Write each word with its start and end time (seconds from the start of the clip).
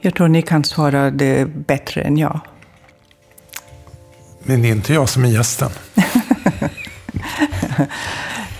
Jag 0.00 0.14
tror 0.14 0.28
ni 0.28 0.42
kan 0.42 0.64
svara 0.64 1.10
det 1.10 1.44
bättre 1.46 2.02
än 2.02 2.16
jag. 2.16 2.40
Men 4.42 4.62
det 4.62 4.68
är 4.68 4.72
inte 4.72 4.94
jag 4.94 5.08
som 5.08 5.24
är 5.24 5.28
gästen. 5.28 5.70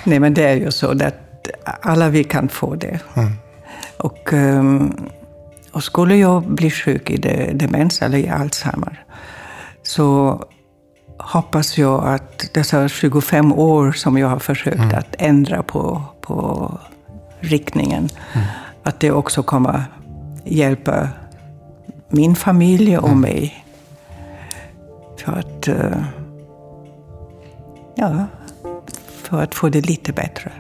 Nej, 0.05 0.21
men 0.21 0.35
det 0.35 0.45
är 0.45 0.55
ju 0.57 0.71
så 0.71 0.91
att 0.91 1.49
alla 1.83 2.09
vi 2.09 2.25
kan 2.25 2.49
få 2.49 2.75
det. 2.75 3.01
Mm. 3.15 3.33
Och, 3.97 4.33
ehm, 4.33 4.97
och 5.73 5.85
skulle 5.85 6.17
jag 6.17 6.43
bli 6.43 6.71
sjuk 6.71 7.11
i 7.11 7.17
de- 7.17 7.53
demens 7.53 8.03
eller 8.03 8.19
i 8.19 8.29
Alzheimer 8.29 9.05
så 9.83 10.39
hoppas 11.19 11.79
jag 11.79 12.05
att 12.09 12.51
dessa 12.55 12.89
25 12.89 13.53
år 13.53 13.93
som 13.93 14.19
jag 14.19 14.29
har 14.29 14.39
försökt 14.39 14.95
att 14.95 15.15
ändra 15.19 15.63
på, 15.63 16.03
på 16.21 16.79
riktningen, 17.41 18.09
att 18.83 19.01
det 19.01 19.11
också 19.11 19.43
kommer 19.43 19.85
hjälpa 20.45 21.09
min 22.09 22.37
familj 22.37 22.99
och 22.99 23.17
mig. 23.17 23.65
För 25.25 25.33
att, 25.33 25.69
eh, 25.69 26.05
ja, 27.97 28.27
för 29.23 29.43
att 29.43 29.55
få 29.55 29.69
det 29.69 29.81
lite 29.81 30.13
bättre. 30.13 30.53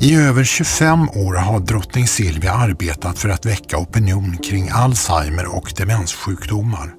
I 0.00 0.16
över 0.16 0.44
25 0.44 1.08
år 1.08 1.34
har 1.34 1.60
drottning 1.60 2.06
Silvia 2.06 2.52
arbetat 2.52 3.18
för 3.18 3.28
att 3.28 3.46
väcka 3.46 3.78
opinion 3.78 4.36
kring 4.36 4.70
Alzheimer 4.72 5.56
och 5.56 5.72
demenssjukdomar. 5.76 6.94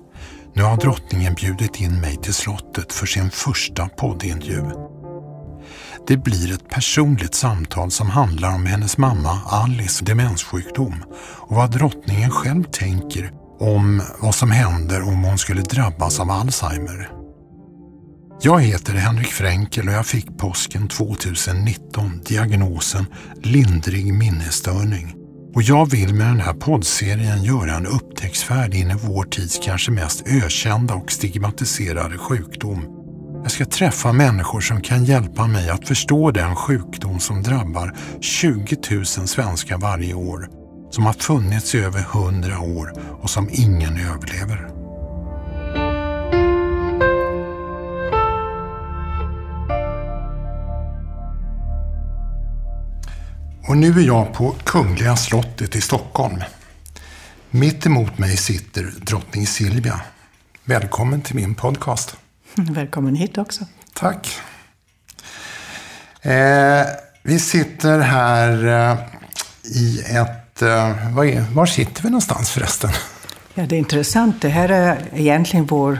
Nu 0.53 0.63
har 0.63 0.77
drottningen 0.77 1.33
bjudit 1.33 1.81
in 1.81 2.01
mig 2.01 2.15
till 2.15 2.33
slottet 2.33 2.93
för 2.93 3.05
sin 3.05 3.29
första 3.29 3.87
poddintervju. 3.87 4.96
Det 6.07 6.17
blir 6.17 6.53
ett 6.53 6.69
personligt 6.69 7.35
samtal 7.35 7.91
som 7.91 8.09
handlar 8.09 8.55
om 8.55 8.65
hennes 8.65 8.97
mamma 8.97 9.39
Alice 9.45 10.05
demenssjukdom 10.05 11.03
och 11.19 11.55
vad 11.55 11.71
drottningen 11.71 12.31
själv 12.31 12.63
tänker 12.63 13.31
om 13.59 14.01
vad 14.19 14.35
som 14.35 14.51
händer 14.51 15.01
om 15.01 15.23
hon 15.23 15.37
skulle 15.37 15.61
drabbas 15.61 16.19
av 16.19 16.31
Alzheimer. 16.31 17.09
Jag 18.41 18.61
heter 18.61 18.93
Henrik 18.93 19.27
Fränkel 19.27 19.87
och 19.87 19.93
jag 19.93 20.05
fick 20.05 20.37
påsken 20.37 20.87
2019 20.87 22.21
diagnosen 22.25 23.05
lindrig 23.43 24.13
minnesstörning. 24.13 25.13
Och 25.55 25.63
jag 25.63 25.91
vill 25.91 26.13
med 26.13 26.27
den 26.27 26.39
här 26.39 26.53
poddserien 26.53 27.43
göra 27.43 27.75
en 27.75 27.85
upptäcktsfärd 27.85 28.73
in 28.73 28.91
i 28.91 28.95
vår 29.03 29.23
tids 29.23 29.59
kanske 29.63 29.91
mest 29.91 30.27
ökända 30.27 30.93
och 30.93 31.11
stigmatiserade 31.11 32.17
sjukdom. 32.17 32.96
Jag 33.47 33.51
ska 33.51 33.65
träffa 33.65 34.13
människor 34.13 34.61
som 34.61 34.81
kan 34.81 35.05
hjälpa 35.05 35.47
mig 35.47 35.69
att 35.69 35.87
förstå 35.87 36.31
den 36.31 36.55
sjukdom 36.55 37.19
som 37.19 37.43
drabbar 37.43 37.95
20 38.21 38.77
000 38.91 39.05
svenskar 39.05 39.77
varje 39.77 40.13
år, 40.13 40.49
som 40.91 41.05
har 41.05 41.13
funnits 41.13 41.75
i 41.75 41.79
över 41.79 41.99
100 41.99 42.59
år 42.59 42.93
och 43.21 43.29
som 43.29 43.49
ingen 43.51 43.97
överlever. 43.97 44.67
Och 53.67 53.77
nu 53.77 53.91
är 53.91 54.07
jag 54.07 54.33
på 54.33 54.55
Kungliga 54.63 55.15
slottet 55.15 55.75
i 55.75 55.81
Stockholm. 55.81 56.43
Mitt 57.49 57.85
emot 57.85 58.17
mig 58.17 58.37
sitter 58.37 58.93
drottning 59.01 59.47
Silvia. 59.47 60.01
Välkommen 60.65 61.21
till 61.21 61.35
min 61.35 61.55
podcast. 61.55 62.17
Välkommen 62.69 63.15
hit 63.15 63.37
också. 63.37 63.65
Tack. 63.93 64.39
Eh, 66.21 66.85
vi 67.23 67.39
sitter 67.39 67.99
här 67.99 68.65
eh, 68.67 68.97
i 69.63 69.99
ett... 69.99 70.61
Eh, 70.61 71.15
var, 71.15 71.25
är, 71.25 71.41
var 71.53 71.65
sitter 71.65 72.03
vi 72.03 72.09
någonstans 72.09 72.49
förresten? 72.49 72.89
Ja, 73.53 73.65
det 73.65 73.75
är 73.75 73.79
intressant. 73.79 74.41
Det 74.41 74.49
här 74.49 74.69
är 74.69 74.97
egentligen 75.13 75.65
vår 75.65 75.99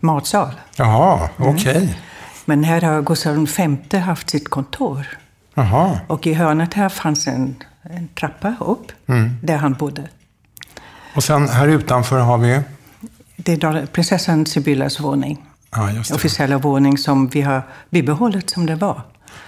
matsal. 0.00 0.50
Jaha, 0.76 1.28
okej. 1.36 1.98
Men 2.44 2.64
här 2.64 2.80
har 2.80 3.02
Gustav 3.02 3.48
V 3.90 3.98
haft 3.98 4.30
sitt 4.30 4.48
kontor. 4.48 5.06
Jaha, 5.54 6.00
Och 6.06 6.26
i 6.26 6.34
hörnet 6.34 6.74
här 6.74 6.88
fanns 6.88 7.26
en, 7.26 7.56
en 7.82 8.08
trappa 8.08 8.54
upp, 8.60 8.92
där 9.42 9.56
han 9.56 9.72
bodde. 9.72 10.08
och 11.14 11.24
sen 11.24 11.48
här 11.48 11.68
utanför 11.68 12.20
har 12.20 12.38
vi... 12.38 12.60
Det 13.44 13.52
är 13.52 13.86
prinsessan 13.86 14.46
Sibyllas 14.46 15.00
våning. 15.00 15.44
Ja, 15.70 15.90
just 15.90 16.10
det. 16.10 16.16
Officiella 16.16 16.58
våning 16.58 16.98
som 16.98 17.28
vi 17.28 17.42
har 17.42 17.62
bibehållit 17.90 18.50
som 18.50 18.66
det 18.66 18.74
var. 18.74 19.02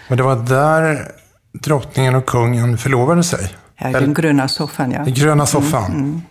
Men 0.08 0.18
det 0.18 0.24
var 0.24 0.36
där 0.36 1.12
drottningen 1.52 2.14
och 2.14 2.26
kungen 2.26 2.78
förlovade 2.78 3.24
sig. 3.24 3.54
Här 3.74 3.90
i 3.90 3.92
den 3.92 4.14
gröna 4.14 4.48
soffan, 4.48 4.90
ja. 4.90 5.04
Den 5.04 5.14
gröna 5.14 5.46
soffan. 5.46 6.22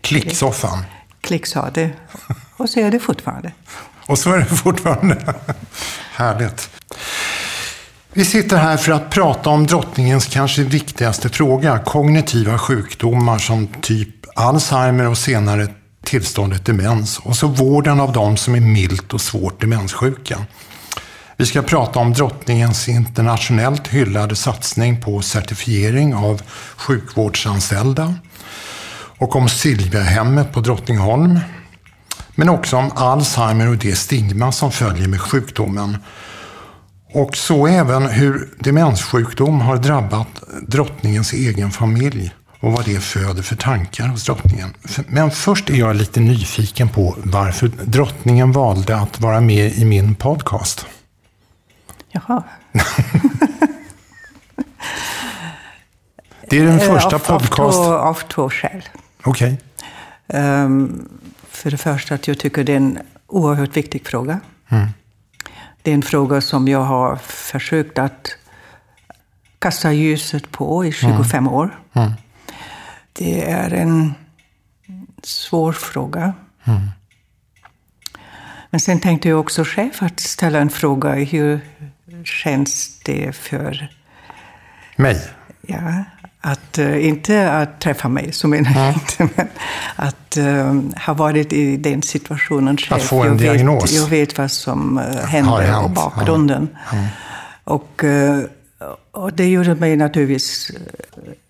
Klicksoffan. 0.00 0.84
Klick 1.20 1.46
sa 1.46 1.70
det. 1.70 1.90
Och 2.56 2.68
så 2.70 2.80
är 2.80 2.90
det 2.90 2.98
fortfarande. 2.98 3.52
Och 4.06 4.18
så 4.18 4.32
är 4.32 4.38
det 4.38 4.44
fortfarande. 4.44 5.34
Härligt. 6.12 6.70
Vi 8.12 8.24
sitter 8.24 8.56
här 8.56 8.76
för 8.76 8.92
att 8.92 9.10
prata 9.10 9.50
om 9.50 9.66
drottningens 9.66 10.26
kanske 10.26 10.62
viktigaste 10.62 11.28
fråga. 11.28 11.78
Kognitiva 11.78 12.58
sjukdomar 12.58 13.38
som 13.38 13.66
typ 13.66 14.08
Alzheimer 14.34 15.08
och 15.08 15.18
senare 15.18 15.68
tillståndet 16.04 16.64
demens. 16.64 17.18
Och 17.18 17.36
så 17.36 17.46
vården 17.46 18.00
av 18.00 18.12
de 18.12 18.36
som 18.36 18.54
är 18.54 18.60
milt 18.60 19.14
och 19.14 19.20
svårt 19.20 19.60
demenssjuka. 19.60 20.38
Vi 21.36 21.46
ska 21.46 21.62
prata 21.62 21.98
om 21.98 22.12
drottningens 22.12 22.88
internationellt 22.88 23.88
hyllade 23.88 24.36
satsning 24.36 25.00
på 25.00 25.22
certifiering 25.22 26.14
av 26.14 26.42
sjukvårdsanställda. 26.76 28.14
Och 29.18 29.36
om 29.36 29.48
Silviahemmet 29.48 30.52
på 30.52 30.60
Drottningholm. 30.60 31.40
Men 32.34 32.48
också 32.48 32.76
om 32.76 32.90
Alzheimer 32.94 33.68
och 33.68 33.76
det 33.76 33.96
stigma 33.96 34.52
som 34.52 34.72
följer 34.72 35.08
med 35.08 35.20
sjukdomen. 35.20 35.98
Och 37.12 37.36
så 37.36 37.66
även 37.66 38.06
hur 38.06 38.48
demenssjukdom 38.58 39.60
har 39.60 39.76
drabbat 39.76 40.28
drottningens 40.68 41.32
egen 41.32 41.70
familj 41.70 42.32
och 42.64 42.72
vad 42.72 42.84
det 42.84 43.00
föder 43.00 43.42
för 43.42 43.56
tankar 43.56 44.08
hos 44.08 44.24
drottningen. 44.24 44.74
Men 45.06 45.30
först 45.30 45.70
är 45.70 45.74
jag 45.74 45.96
lite 45.96 46.20
nyfiken 46.20 46.88
på 46.88 47.16
varför 47.18 47.68
drottningen 47.68 48.52
valde 48.52 48.96
att 48.96 49.20
vara 49.20 49.40
med 49.40 49.72
i 49.72 49.84
min 49.84 50.14
podcast. 50.14 50.86
Jaha. 52.10 52.42
Det 56.50 56.58
är 56.58 56.64
den 56.64 56.80
första 56.80 57.08
Eh, 57.08 57.14
av, 57.14 57.38
podcast... 57.38 57.60
Av 57.60 57.70
två, 57.70 57.94
av 57.94 58.14
två 58.14 58.50
skäl. 58.50 58.82
Okej. 59.24 59.60
Ehm, 60.28 61.08
för 61.50 61.70
det 61.70 61.76
första 61.76 62.14
att 62.14 62.28
jag 62.28 62.38
tycker 62.38 62.64
det 62.64 62.72
är 62.72 62.76
en 62.76 62.98
oerhört 63.26 63.76
viktig 63.76 64.06
fråga. 64.06 64.40
Det 65.82 65.90
är 65.90 65.94
en 65.94 66.02
fråga 66.02 66.40
som 66.40 66.68
jag 66.68 66.82
har 66.82 67.16
försökt 67.16 67.98
att 67.98 68.36
kasta 69.58 69.92
ljuset 69.92 70.50
på 70.50 70.84
i 70.84 70.92
25 70.92 71.48
år. 71.48 71.78
Det 73.18 73.50
är 73.50 73.70
en 73.70 74.14
svår 75.22 75.72
fråga. 75.72 76.32
Men 78.70 78.80
sen 78.80 79.00
tänkte 79.00 79.28
jag 79.28 79.40
också 79.40 79.64
själv 79.64 79.92
att 79.98 80.20
ställa 80.20 80.58
en 80.58 80.70
fråga. 80.70 81.14
Hur 81.14 81.60
känns 82.24 82.98
det 83.04 83.36
för 83.36 83.88
Mig? 84.96 85.22
Ja, 85.62 86.04
att 86.40 86.78
uh, 86.78 87.06
inte 87.06 87.52
att 87.52 87.80
träffa 87.80 88.08
mig, 88.08 88.32
så 88.32 88.48
menar 88.48 88.84
jag 88.84 88.94
inte, 88.94 89.28
men 89.36 89.48
att 89.96 90.36
uh, 90.38 90.82
ha 91.06 91.14
varit 91.14 91.52
i 91.52 91.76
den 91.76 92.02
situationen 92.02 92.76
själv. 92.76 93.00
få 93.00 93.22
en 93.22 93.28
jag 93.28 93.38
diagnos. 93.38 93.84
Vet, 93.84 93.92
jag 93.92 94.06
vet 94.06 94.38
vad 94.38 94.50
som 94.50 94.98
uh, 94.98 95.04
hände 95.04 95.50
Har 95.50 95.62
hänt, 95.62 95.84
och 95.84 95.90
bakgrunden. 95.90 96.68
Och, 97.64 98.04
uh, 98.04 98.38
och 99.14 99.32
det 99.32 99.48
gjorde 99.48 99.74
mig 99.74 99.96
naturligtvis... 99.96 100.70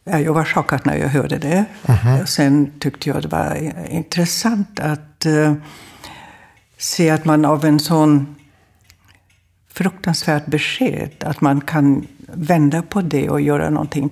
Ja, 0.04 0.20
jag 0.20 0.34
var 0.34 0.44
chockad 0.44 0.80
när 0.84 0.96
jag 0.96 1.08
hörde 1.08 1.38
det. 1.38 1.64
Mhm. 1.86 2.26
Sen 2.26 2.72
tyckte 2.78 3.08
jag 3.08 3.22
det 3.22 3.28
var 3.28 3.72
intressant 3.90 4.80
att 4.80 5.26
uh, 5.26 5.54
se 6.78 7.10
att 7.10 7.24
man 7.24 7.44
av 7.44 7.64
en 7.64 7.80
sån 7.80 8.34
fruktansvärt 9.72 10.46
besked. 10.46 11.10
Att 11.20 11.40
man 11.40 11.60
kan 11.60 12.06
vända 12.32 12.82
på 12.82 13.00
det 13.00 13.28
och 13.28 13.40
göra 13.40 13.70
någonting 13.70 14.10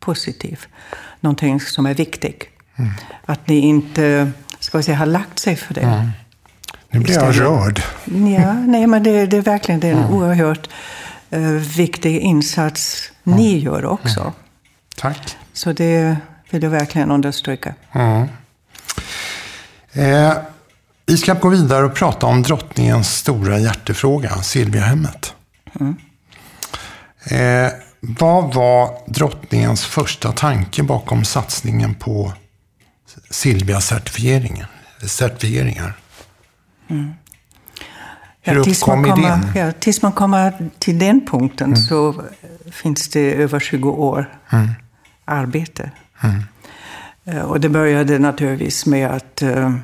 positivt. 0.00 0.68
Någonting 1.20 1.60
som 1.60 1.86
är 1.86 1.94
viktigt. 1.94 2.44
Att 3.26 3.48
ni 3.48 3.58
inte, 3.58 4.32
ska 4.58 4.78
vi 4.78 4.84
säga, 4.84 4.96
har 4.96 5.06
lagt 5.06 5.38
sig 5.38 5.56
för 5.56 5.74
det. 5.74 6.10
Nu 6.90 7.00
blir 7.00 7.14
jag 7.14 7.40
rörd. 7.40 7.82
Ja, 8.38 8.52
nej, 8.52 8.86
men 8.86 9.02
det, 9.02 9.26
det 9.26 9.36
är 9.36 9.42
verkligen 9.42 9.80
det 9.80 9.88
är 9.88 9.92
en 9.92 10.10
oerhört 10.10 10.66
eh, 10.66 10.72
viktig 11.58 12.18
insats 12.20 13.10
ni 13.22 13.58
gör 13.58 13.84
också. 13.84 14.32
Tack. 14.96 15.36
Så 15.52 15.72
det 15.72 16.16
vill 16.50 16.62
jag 16.62 16.70
verkligen 16.70 17.10
understryka. 17.10 17.74
Eh, 19.92 20.32
vi 21.06 21.16
ska 21.16 21.34
gå 21.34 21.48
vidare 21.48 21.84
och 21.84 21.94
prata 21.94 22.26
om 22.26 22.42
drottningens 22.42 23.16
stora 23.16 23.58
hjärtefråga, 23.58 24.30
Silviahemmet. 24.42 25.34
Eh, 27.24 27.68
Vad 28.00 28.54
var 28.54 28.98
drottningens 29.06 29.84
första 29.84 30.32
tanke 30.32 30.82
bakom 30.82 31.24
satsningen 31.24 31.94
på 31.94 32.32
Silvia-certifieringar? 33.30 34.66
Certifieringar? 35.06 35.92
Mm. 36.90 37.12
Hur 38.44 38.56
ja, 38.56 38.64
tills 38.64 38.82
uppkom 38.82 39.06
idén? 39.06 39.46
Ja, 39.54 39.72
tills 39.72 40.02
man 40.02 40.12
kommer 40.12 40.70
till 40.78 40.98
den 40.98 41.26
punkten 41.26 41.66
mm. 41.66 41.76
så 41.76 42.22
finns 42.70 43.08
det 43.08 43.34
över 43.34 43.60
20 43.60 43.90
år 43.90 44.38
mm. 44.50 44.68
arbete. 45.24 45.90
Mm. 46.22 46.42
Eh, 47.24 47.42
och 47.42 47.60
det 47.60 47.68
började 47.68 48.18
naturligtvis 48.18 48.86
med 48.86 49.10
att 49.10 49.42
eh, 49.42 49.74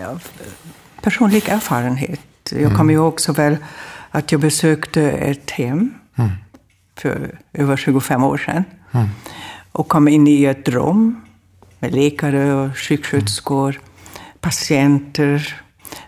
ja, 0.00 0.18
personlig 1.02 1.48
erfarenhet. 1.48 2.20
Jag 2.50 2.60
mm. 2.60 2.76
kommer 2.76 2.94
ihåg 2.94 3.20
så 3.20 3.32
väl 3.32 3.56
att 4.10 4.32
jag 4.32 4.40
besökte 4.40 5.10
ett 5.10 5.50
hem 5.50 5.94
mm. 6.16 6.30
för 6.96 7.38
över 7.52 7.76
25 7.76 8.24
år 8.24 8.38
sedan. 8.38 8.64
Mm. 8.92 9.06
Och 9.72 9.88
kom 9.88 10.08
in 10.08 10.28
i 10.28 10.44
ett 10.44 10.68
rum 10.68 11.20
med 11.78 11.94
läkare 11.94 12.54
och 12.54 12.78
sjuksköterskor, 12.78 13.80
patienter. 14.40 15.62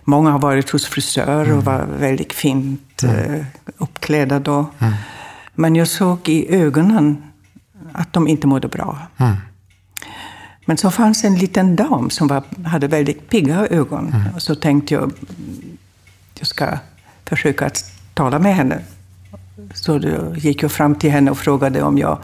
Många 0.08 0.30
har 0.30 0.38
varit 0.38 0.70
hos 0.70 0.86
frisör 0.86 1.52
och 1.52 1.64
var 1.64 1.86
väldigt 1.98 2.32
fint 2.32 3.04
uh, 3.04 3.44
uppklädda 3.76 4.38
då. 4.38 4.66
Men 5.54 5.76
jag 5.76 5.88
såg 5.88 6.28
i 6.28 6.54
ögonen 6.54 7.22
att 7.92 8.12
de 8.12 8.28
inte 8.28 8.46
mådde 8.46 8.68
bra. 8.68 8.98
Men 10.64 10.76
så 10.76 10.90
fanns 10.90 11.24
en 11.24 11.34
liten 11.34 11.76
dam 11.76 12.10
som 12.10 12.28
var, 12.28 12.42
hade 12.64 12.88
väldigt 12.88 13.30
pigga 13.30 13.66
ögon. 13.66 14.12
Mm. 14.14 14.34
Och 14.34 14.42
så 14.42 14.54
tänkte 14.54 14.94
jag, 14.94 15.12
jag 16.38 16.46
ska 16.46 16.78
försöka 17.24 17.66
att 17.66 17.84
tala 18.14 18.38
med 18.38 18.54
henne. 18.54 18.78
Så 19.74 19.98
då 19.98 20.36
gick 20.36 20.62
jag 20.62 20.72
fram 20.72 20.94
till 20.94 21.10
henne 21.10 21.30
och 21.30 21.38
frågade 21.38 21.82
om 21.82 21.98
jag 21.98 22.18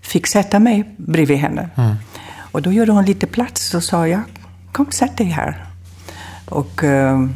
fick 0.00 0.26
sätta 0.26 0.58
mig 0.58 0.94
bredvid 0.96 1.38
henne. 1.38 1.68
Mm. 1.76 1.94
Och 2.52 2.62
då 2.62 2.72
gjorde 2.72 2.92
hon 2.92 3.04
lite 3.04 3.26
plats 3.26 3.74
och 3.74 3.84
sa, 3.84 4.08
ja, 4.08 4.20
kom 4.72 4.90
sätt 4.90 5.16
dig 5.16 5.26
här. 5.26 5.69
Och, 6.50 6.84
eh, 6.84 7.26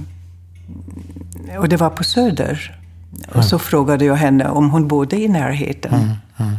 och 1.59 1.69
det 1.69 1.77
var 1.77 1.91
på 1.91 2.05
Söder. 2.05 2.79
Mm. 3.13 3.39
Och 3.39 3.45
så 3.45 3.59
frågade 3.59 4.05
jag 4.05 4.15
henne 4.15 4.49
om 4.49 4.71
hon 4.71 4.89
bodde 4.89 5.17
i 5.17 5.29
närheten. 5.29 5.95
Mm. 5.95 6.17
mm. 6.39 6.57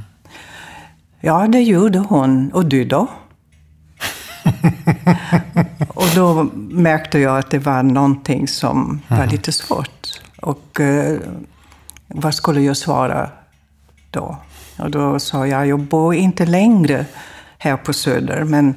Ja, 1.19 1.47
det 1.47 1.61
gjorde 1.61 1.99
hon. 1.99 2.51
Och 2.51 2.65
du 2.65 2.85
då? 2.85 3.07
och 5.87 6.07
då 6.15 6.43
märkte 6.69 7.19
jag 7.19 7.37
att 7.37 7.49
det 7.49 7.59
var 7.59 7.83
någonting 7.83 8.47
som 8.47 9.01
var 9.07 9.25
lite 9.25 9.51
svårt. 9.51 10.21
Och 10.41 10.79
eh, 10.79 11.17
vad 12.07 12.35
skulle 12.35 12.61
jag 12.61 12.77
svara 12.77 13.29
då? 14.11 14.37
Och 14.77 14.91
då 14.91 15.19
sa 15.19 15.47
jag, 15.47 15.67
jag 15.67 15.79
bor 15.79 16.15
inte 16.15 16.45
längre 16.45 17.05
här 17.57 17.77
på 17.77 17.93
Söder, 17.93 18.43
men 18.43 18.73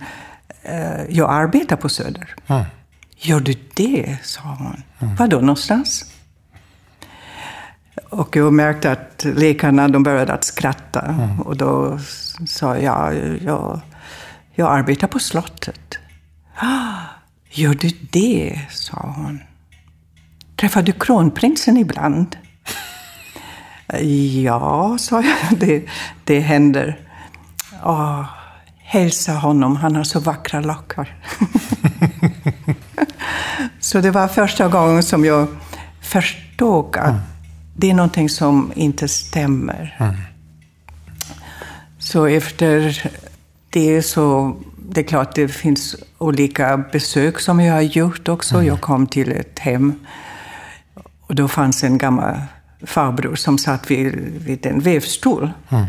eh, 0.63 1.05
jag 1.09 1.31
arbetar 1.31 1.77
på 1.77 1.89
Söder. 1.89 2.35
Gör 3.21 3.41
du 3.41 3.55
det? 3.75 4.19
sa 4.23 4.41
hon. 4.41 4.83
Mm. 4.99 5.17
Var 5.17 5.29
då 5.29 5.41
någonstans? 5.41 6.05
Och 8.11 8.37
jag 8.37 8.53
märkte 8.53 8.93
att 8.93 9.27
läkarna 9.35 9.89
de 9.89 10.03
började 10.03 10.33
att 10.33 10.45
skratta. 10.45 11.01
Mm. 11.01 11.41
Och 11.41 11.57
då 11.57 11.99
sa 12.47 12.79
jag, 12.79 13.15
jag 13.43 13.81
jag 14.59 14.73
arbetar 14.73 15.09
på 15.09 15.19
slottet. 15.19 15.99
Gör 17.51 17.75
du 17.75 17.91
det? 18.11 18.61
sa 18.71 19.15
hon. 19.17 19.41
Träffar 20.57 20.83
du 20.83 20.93
kronprinsen 20.93 21.77
ibland? 21.77 22.37
ja, 24.43 24.97
sa 24.99 25.23
jag. 25.23 25.59
Det, 25.61 25.85
det 26.25 26.41
händer. 26.41 26.99
Oh, 27.85 28.25
hälsa 28.79 29.33
honom, 29.33 29.77
han 29.77 29.97
har 29.97 30.05
så 30.05 30.21
vackra 30.21 30.61
lockar. 30.61 31.17
så 33.89 34.01
det 34.01 34.11
var 34.11 34.29
första 34.29 34.69
gången 34.69 35.03
som 35.03 35.25
jag 35.25 35.49
förstod 36.01 36.97
att 36.97 37.09
mm. 37.09 37.21
det 37.77 37.91
är 37.91 37.95
någonting 37.95 38.29
som 38.29 38.73
inte 38.75 39.09
stämmer. 39.09 39.97
Mm. 39.99 40.15
Så 41.99 42.27
efter 42.27 43.03
det 43.71 44.03
så... 44.03 44.57
Det 44.91 45.01
är 45.01 45.05
klart, 45.05 45.35
det 45.35 45.49
finns 45.49 45.97
olika 46.19 46.77
besök 46.77 47.41
som 47.41 47.61
jag 47.61 47.75
har 47.75 47.81
gjort 47.81 48.29
också. 48.29 48.55
Mm. 48.55 48.67
Jag 48.67 48.81
kom 48.81 49.07
till 49.07 49.33
ett 49.33 49.59
hem 49.59 50.07
och 51.21 51.35
då 51.35 51.49
fanns 51.49 51.85
en 51.85 51.99
gammal 51.99 52.35
farbror 52.87 53.35
som 53.35 53.59
satt 53.59 53.91
vid, 53.91 54.15
vid 54.45 54.67
en 54.67 54.81
vävstol. 54.81 55.51
Mm. 55.69 55.87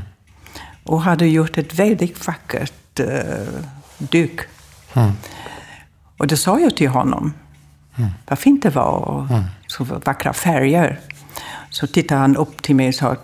Och 0.83 1.01
hade 1.01 1.27
gjort 1.27 1.57
ett 1.57 1.73
väldigt 1.73 2.27
vackert 2.27 2.99
uh, 2.99 3.63
duk. 3.97 4.39
Mm. 4.93 5.11
Och 6.17 6.27
det 6.27 6.37
sa 6.37 6.59
jag 6.59 6.75
till 6.75 6.89
honom. 6.89 7.33
Mm. 7.99 8.11
Vad 8.27 8.39
fint 8.39 8.63
det 8.63 8.69
var. 8.69 8.91
Och 8.91 9.29
mm. 9.29 9.43
Så 9.67 9.83
vackra 9.83 10.33
färger. 10.33 10.99
Så 11.69 11.87
tittade 11.87 12.21
han 12.21 12.35
upp 12.35 12.61
till 12.61 12.75
mig 12.75 12.87
och 12.87 12.95
sa, 12.95 13.15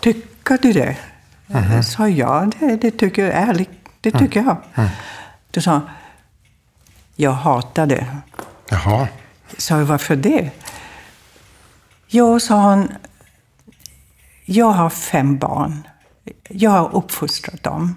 tycker 0.00 0.58
du 0.62 0.72
det? 0.72 0.96
Mm 1.48 1.64
-hmm. 1.64 1.82
sa 1.82 2.08
ja, 2.08 2.50
det, 2.60 2.76
det 2.76 2.90
tycker 2.90 3.24
jag 3.24 3.34
ärligt. 3.34 3.70
Det 4.00 4.10
tycker 4.10 4.40
mm. 4.40 4.56
jag. 4.74 4.84
Mm. 4.84 4.90
Då 5.50 5.60
sa 5.60 5.70
han, 5.70 5.88
jag 7.16 7.32
hatar 7.32 7.86
det. 7.86 8.06
Jaha. 8.68 9.08
Sa 9.58 9.78
jag, 9.78 9.84
varför 9.84 10.16
det? 10.16 10.50
Jo, 12.08 12.40
sa 12.40 12.60
han, 12.60 12.92
jag 14.44 14.70
har 14.70 14.90
fem 14.90 15.38
barn. 15.38 15.88
Jag 16.48 16.70
har 16.70 16.94
uppfostrat 16.96 17.62
dem. 17.62 17.96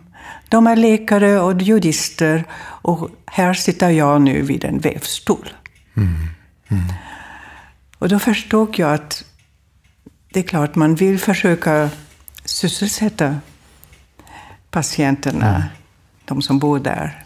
De 0.49 0.67
är 0.67 0.75
läkare 0.75 1.39
och 1.39 1.61
jurister 1.61 2.43
och 2.59 3.09
här 3.25 3.53
sitter 3.53 3.89
jag 3.89 4.21
nu 4.21 4.41
vid 4.41 4.65
en 4.65 4.79
vävstol. 4.79 5.49
Mm. 5.97 6.29
Mm. 6.67 6.83
Och 7.97 8.09
då 8.09 8.19
förstod 8.19 8.79
jag 8.79 8.93
att 8.93 9.25
det 10.33 10.39
är 10.39 10.43
klart 10.43 10.75
man 10.75 10.95
vill 10.95 11.19
försöka 11.19 11.89
sysselsätta 12.45 13.35
patienterna, 14.69 15.55
mm. 15.55 15.67
de 16.25 16.41
som 16.41 16.59
bor 16.59 16.79
där. 16.79 17.23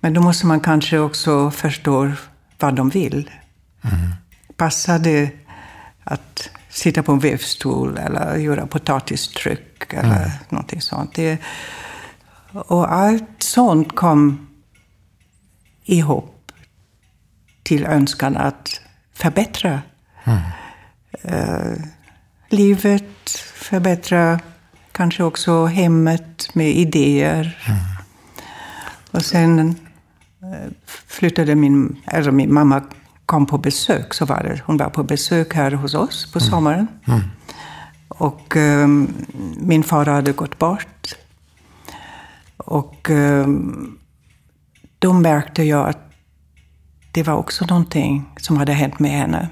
Men 0.00 0.14
då 0.14 0.20
måste 0.20 0.46
man 0.46 0.60
kanske 0.60 0.98
också 0.98 1.50
förstå 1.50 2.12
vad 2.58 2.74
de 2.74 2.88
vill. 2.88 3.30
Mm. 3.82 4.14
Passar 4.56 4.98
det 4.98 5.30
att 6.04 6.50
sitta 6.68 7.02
på 7.02 7.12
en 7.12 7.18
vävstol 7.18 7.98
eller 7.98 8.36
göra 8.36 8.66
potatistryck 8.66 9.92
eller 9.92 10.16
mm. 10.16 10.30
någonting 10.48 10.80
sånt? 10.80 11.14
Det, 11.14 11.38
och 12.52 12.92
allt 12.92 13.42
sånt 13.42 13.94
kom 13.94 14.46
ihop 15.84 16.33
till 17.64 17.84
önskan 17.84 18.36
att 18.36 18.80
förbättra 19.12 19.82
mm. 20.24 20.38
uh, 21.24 21.76
livet, 22.48 23.30
förbättra 23.54 24.40
kanske 24.92 25.22
också 25.24 25.66
hemmet 25.66 26.54
med 26.54 26.70
idéer. 26.70 27.58
Mm. 27.68 27.80
Och 29.10 29.24
sen 29.24 29.76
eh, 30.42 30.70
flyttade 30.86 31.54
min, 31.54 32.02
eller 32.06 32.30
min 32.30 32.54
mamma 32.54 32.82
kom 33.26 33.46
på 33.46 33.58
besök, 33.58 34.14
så 34.14 34.24
var 34.24 34.42
det. 34.42 34.60
Hon 34.66 34.76
var 34.76 34.88
på 34.88 35.02
besök 35.02 35.54
här 35.54 35.70
hos 35.72 35.94
oss 35.94 36.32
på 36.32 36.38
mm. 36.38 36.50
sommaren. 36.50 36.86
Mm. 37.06 37.20
Och 38.08 38.56
um, 38.56 39.14
min 39.56 39.82
far 39.82 40.06
hade 40.06 40.32
gått 40.32 40.58
bort. 40.58 41.14
Och 42.56 43.10
um, 43.10 43.98
då 44.98 45.12
märkte 45.12 45.62
jag 45.62 45.88
att 45.88 46.13
det 47.14 47.22
var 47.22 47.34
också 47.34 47.64
någonting 47.64 48.24
som 48.36 48.56
hade 48.56 48.72
hänt 48.72 48.98
med 48.98 49.10
henne. 49.10 49.48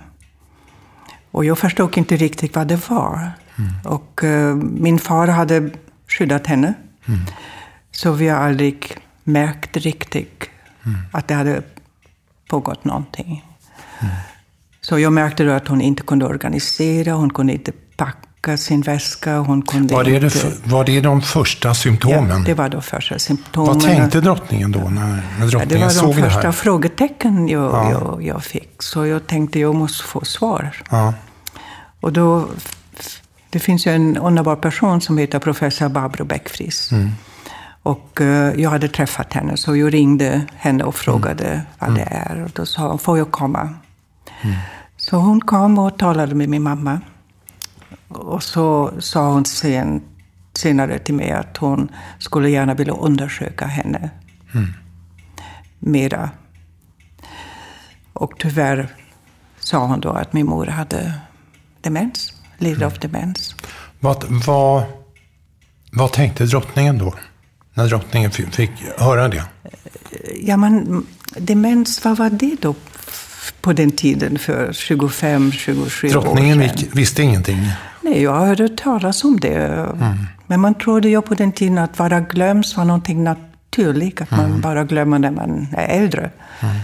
Och 1.31 1.45
jag 1.45 1.59
förstod 1.59 1.99
inte 1.99 2.17
riktigt 2.17 2.57
vad 2.57 2.69
det 2.69 2.91
var. 2.91 3.31
Mm. 3.59 3.73
Och 3.85 4.21
uh, 4.25 4.55
min 4.57 4.99
far 4.99 5.29
hade 5.29 5.71
skyddat 6.09 6.47
henne. 6.47 6.75
Mm. 7.07 7.21
Så 7.91 8.13
vi 8.13 8.29
har 8.29 8.39
aldrig 8.39 8.97
märkt 9.25 9.77
riktigt 9.77 10.45
mm. 10.87 11.01
att 11.13 11.29
det 11.29 11.35
hade 11.35 11.63
pågått 12.49 12.85
någonting. 12.85 13.45
Mm. 14.01 14.15
Så 14.81 14.99
jag 14.99 15.13
märkte 15.13 15.45
då 15.45 15.53
att 15.53 15.69
hon 15.69 15.81
inte 15.81 16.03
kunde 16.03 16.27
organisera, 16.27 17.13
hon 17.13 17.31
kunde 17.31 17.53
inte 17.53 17.73
packa 17.97 18.29
sin 18.57 18.81
väska. 18.81 19.39
Hon 19.39 19.63
kunde 19.63 19.95
var, 19.95 20.05
det 20.05 20.11
inte... 20.11 20.27
det, 20.27 20.71
var 20.71 20.85
det 20.85 21.01
de 21.01 21.23
första 21.23 21.75
symptomen? 21.75 22.29
Ja, 22.29 22.45
det 22.47 22.55
var 22.55 22.69
de 22.69 22.83
första 22.83 23.19
symptomen. 23.19 23.75
Vad 23.75 23.81
tänkte 23.81 24.21
drottningen 24.21 24.73
då 24.73 24.79
när, 24.79 25.23
när 25.39 25.47
drottningen 25.47 25.91
såg 25.91 26.09
det 26.09 26.15
här? 26.15 26.15
Det 26.15 26.23
var 26.23 26.25
de 26.25 26.31
första 26.31 26.53
frågetecken 26.53 27.49
jag, 27.49 27.73
ja. 27.73 27.91
jag, 27.91 28.23
jag, 28.23 28.45
fick. 28.45 28.83
Så 28.83 29.07
jag 29.07 29.27
tänkte 29.27 29.59
jag 29.59 29.75
måste 29.75 30.05
få 30.05 30.25
svar. 30.25 30.73
Ja. 30.91 31.15
Och 32.01 32.13
då, 32.13 32.49
det 33.51 33.59
finns 33.59 33.87
ju 33.87 33.95
en 33.95 34.17
underbar 34.17 34.57
person 34.57 35.01
som 35.01 35.19
heter 35.19 35.39
professor 35.39 35.89
Barbro 35.89 36.25
Bäckfries. 36.25 36.93
Mm. 36.93 37.11
Och 37.83 38.19
uh, 38.21 38.61
jag 38.61 38.71
hade 38.71 38.89
träffat 38.89 39.33
henne, 39.33 39.57
så 39.57 39.77
jag 39.77 39.95
ringde 39.95 40.47
henne 40.57 40.85
och 40.85 40.95
frågade 40.95 41.47
mm. 41.47 41.61
vad 41.79 41.91
mm. 41.91 42.01
det 42.01 42.11
är. 42.11 42.43
Och 42.45 42.51
då 42.55 42.67
sa 42.67 42.89
hon, 42.89 42.99
får 42.99 43.19
jag 43.19 43.31
komma? 43.31 43.61
Mm. 44.41 44.57
Så 44.97 45.17
hon 45.17 45.41
kom 45.41 45.79
och 45.79 45.99
talade 45.99 46.35
med 46.35 46.49
min 46.49 46.63
mamma. 46.63 47.01
Och 48.09 48.43
så 48.43 48.93
sa 48.99 49.33
hon 49.33 49.45
sen, 49.45 50.03
senare 50.55 50.99
till 50.99 51.15
mig 51.15 51.31
att 51.31 51.57
hon 51.57 51.91
skulle 52.19 52.51
gärna 52.51 52.75
vilja 52.75 52.95
undersöka 52.95 53.67
henne 53.67 54.11
mm. 54.55 54.73
mera. 55.79 56.31
Och 58.13 58.33
tyvärr 58.39 58.89
sa 59.59 59.87
hon 59.87 60.01
då 60.01 60.11
att 60.11 60.33
min 60.33 60.47
mor 60.47 60.67
hade 60.67 61.13
demens, 61.81 62.33
led 62.59 62.77
mm. 62.77 62.87
av 62.87 62.99
demens. 62.99 63.55
Vad, 64.01 64.25
vad, 64.47 64.85
vad 65.93 66.13
tänkte 66.13 66.45
drottningen 66.45 66.99
då? 66.99 67.15
När 67.75 67.89
drottningen 67.89 68.31
fick 68.31 68.71
höra 68.99 69.29
det? 69.29 69.45
Ja, 70.41 70.57
men 70.57 71.07
demens, 71.37 72.05
vad 72.05 72.17
var 72.17 72.31
det 72.31 72.57
då 72.61 72.75
på 73.61 73.73
den 73.73 73.91
tiden 73.91 74.39
för 74.39 74.73
25, 74.73 75.53
27 75.53 76.09
drottningen 76.09 76.59
år 76.59 76.65
sedan? 76.65 76.69
Drottningen 76.69 76.91
visste 76.93 77.23
ingenting? 77.23 77.69
Nej, 78.01 78.23
jag 78.23 78.35
hörde 78.35 78.69
talas 78.69 79.25
om 79.25 79.41
det. 79.41 79.55
Mm. 79.57 80.27
Men 80.47 80.61
man 80.61 80.75
trodde 80.75 81.09
ju 81.09 81.23
på 81.23 81.35
den 81.35 81.53
tiden 81.53 81.79
att 81.79 81.99
vara 81.99 82.21
glömsk 82.21 82.77
var 82.77 82.85
någonting 82.85 83.25
naturligt. 83.25 84.21
Att 84.21 84.33
mm. 84.33 84.51
man 84.51 84.61
bara 84.61 84.85
glömmer 84.85 85.19
när 85.19 85.31
man 85.31 85.67
är 85.73 86.03
äldre. 86.03 86.31
Mm. 86.61 86.77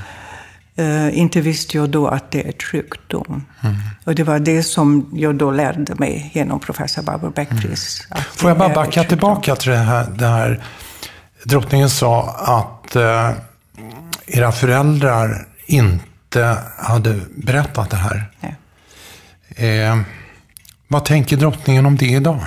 Uh, 0.78 1.18
inte 1.18 1.40
visste 1.40 1.76
jag 1.76 1.90
då 1.90 2.08
att 2.08 2.30
det 2.30 2.44
är 2.44 2.48
ett 2.48 2.62
sjukdom. 2.62 3.44
Mm. 3.60 3.76
Och 4.04 4.14
det 4.14 4.24
var 4.24 4.38
det 4.38 4.62
som 4.62 5.10
jag 5.12 5.34
då 5.34 5.50
lärde 5.50 5.94
mig 5.94 6.30
genom 6.34 6.60
professor 6.60 7.02
Barbro 7.02 7.30
Beckfries. 7.30 8.06
Mm. 8.10 8.22
Får 8.32 8.50
jag 8.50 8.58
bara 8.58 8.74
backa 8.74 9.04
tillbaka 9.04 9.56
till 9.56 9.70
det 9.70 9.76
här, 9.76 10.06
det 10.10 10.26
här. 10.26 10.64
Drottningen 11.44 11.90
sa 11.90 12.28
att 12.30 12.96
uh, 12.96 13.30
era 14.26 14.52
föräldrar 14.52 15.46
inte 15.66 16.07
hade 16.78 17.20
berättat 17.36 17.90
det 17.90 17.96
här. 17.96 18.30
Uh, 19.60 20.02
vad 20.88 21.04
tänker 21.04 21.36
drottningen 21.36 21.86
om 21.86 21.96
det 21.96 22.06
idag? 22.06 22.40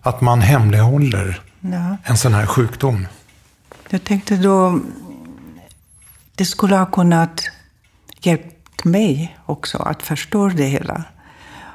Att 0.00 0.20
man 0.20 0.40
hemlighåller 0.40 1.40
ja. 1.60 1.96
en 2.04 2.16
sån 2.16 2.34
här 2.34 2.46
sjukdom? 2.46 3.06
Jag 3.88 4.04
tänkte 4.04 4.36
då 4.36 4.80
det 6.34 6.44
skulle 6.44 6.76
ha 6.76 6.86
kunnat 6.86 7.50
hjälpt 8.20 8.84
mig 8.84 9.38
också 9.46 9.78
att 9.78 10.02
förstå 10.02 10.48
det 10.48 10.64
hela 10.64 11.04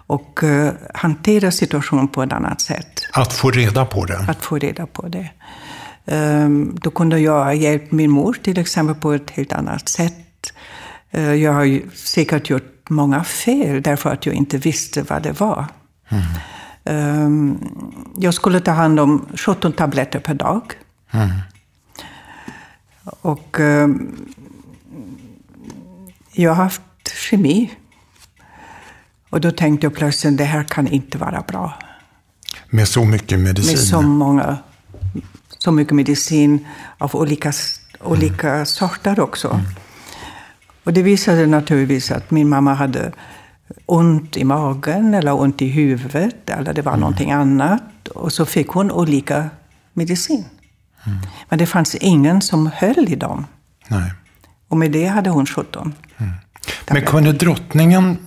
och 0.07 0.43
uh, 0.43 0.71
hantera 0.93 1.51
situationen 1.51 2.07
på 2.07 2.23
ett 2.23 2.33
annat 2.33 2.61
sätt. 2.61 3.07
Att 3.13 3.33
få 3.33 3.51
reda 3.51 3.85
på 3.85 4.05
det? 4.05 4.25
Att 4.27 4.45
få 4.45 4.57
reda 4.57 4.85
på 4.85 5.07
det. 5.07 5.29
Um, 6.05 6.77
då 6.81 6.91
kunde 6.91 7.19
jag 7.19 7.43
ha 7.43 7.53
hjälpt 7.53 7.91
min 7.91 8.11
mor 8.11 8.37
till 8.43 8.59
exempel 8.59 8.95
på 8.95 9.13
ett 9.13 9.29
helt 9.29 9.53
annat 9.53 9.89
sätt. 9.89 10.53
Uh, 11.17 11.35
jag 11.35 11.53
har 11.53 11.63
ju 11.63 11.89
säkert 11.93 12.49
gjort 12.49 12.89
många 12.89 13.23
fel 13.23 13.81
därför 13.81 14.09
att 14.09 14.25
jag 14.25 14.35
inte 14.35 14.57
visste 14.57 15.01
vad 15.01 15.23
det 15.23 15.39
var. 15.39 15.65
Mm. 16.09 17.57
Jag 18.17 18.33
skulle 18.33 18.59
ta 18.59 18.71
hand 18.71 18.99
om 18.99 19.25
17 19.35 19.71
tabletter 19.71 20.19
per 20.19 20.33
dag. 20.33 20.73
Mm. 21.11 21.29
Och 23.03 23.59
um, 23.59 24.15
jag 26.31 26.51
har 26.51 26.63
haft 26.63 26.81
kemi. 27.29 27.71
Och 29.29 29.41
då 29.41 29.51
tänkte 29.51 29.85
jag 29.85 29.95
plötsligt, 29.95 30.37
det 30.37 30.43
här 30.43 30.63
kan 30.63 30.87
inte 30.87 31.17
vara 31.17 31.41
bra. 31.41 31.73
Med 32.69 32.87
så 32.87 33.05
mycket 33.05 33.39
medicin? 33.39 33.71
Med 33.71 33.79
så 33.79 34.01
många, 34.01 34.57
så 35.57 35.71
mycket 35.71 35.95
medicin 35.95 36.67
av 36.97 37.15
olika, 37.15 37.53
olika 37.99 38.53
mm. 38.53 38.65
sorter 38.65 39.19
också. 39.19 39.61
Och 40.83 40.93
det 40.93 41.01
visade 41.01 41.47
naturligtvis 41.47 42.11
att 42.11 42.31
min 42.31 42.49
mamma 42.49 42.73
hade 42.73 43.11
ont 43.85 44.37
i 44.37 44.43
magen 44.43 45.13
eller 45.13 45.33
ont 45.33 45.61
i 45.61 45.67
huvudet 45.67 46.49
eller 46.49 46.73
det 46.73 46.81
var 46.81 46.91
mm. 46.91 46.99
någonting 46.99 47.31
annat. 47.31 48.07
Och 48.07 48.33
så 48.33 48.45
fick 48.45 48.67
hon 48.67 48.91
olika 48.91 49.49
medicin. 49.93 50.45
Mm. 51.05 51.17
Men 51.49 51.59
det 51.59 51.65
fanns 51.65 51.95
ingen 51.95 52.41
som 52.41 52.69
höll 52.75 53.09
i 53.09 53.15
dem. 53.15 53.45
Nej. 53.87 54.13
Och 54.67 54.77
med 54.77 54.91
det 54.91 55.05
hade 55.05 55.29
hon 55.29 55.45
17. 55.45 55.93
Mm. 56.17 56.31
Men 56.91 57.01
kunde 57.01 57.31
drottningen 57.31 58.17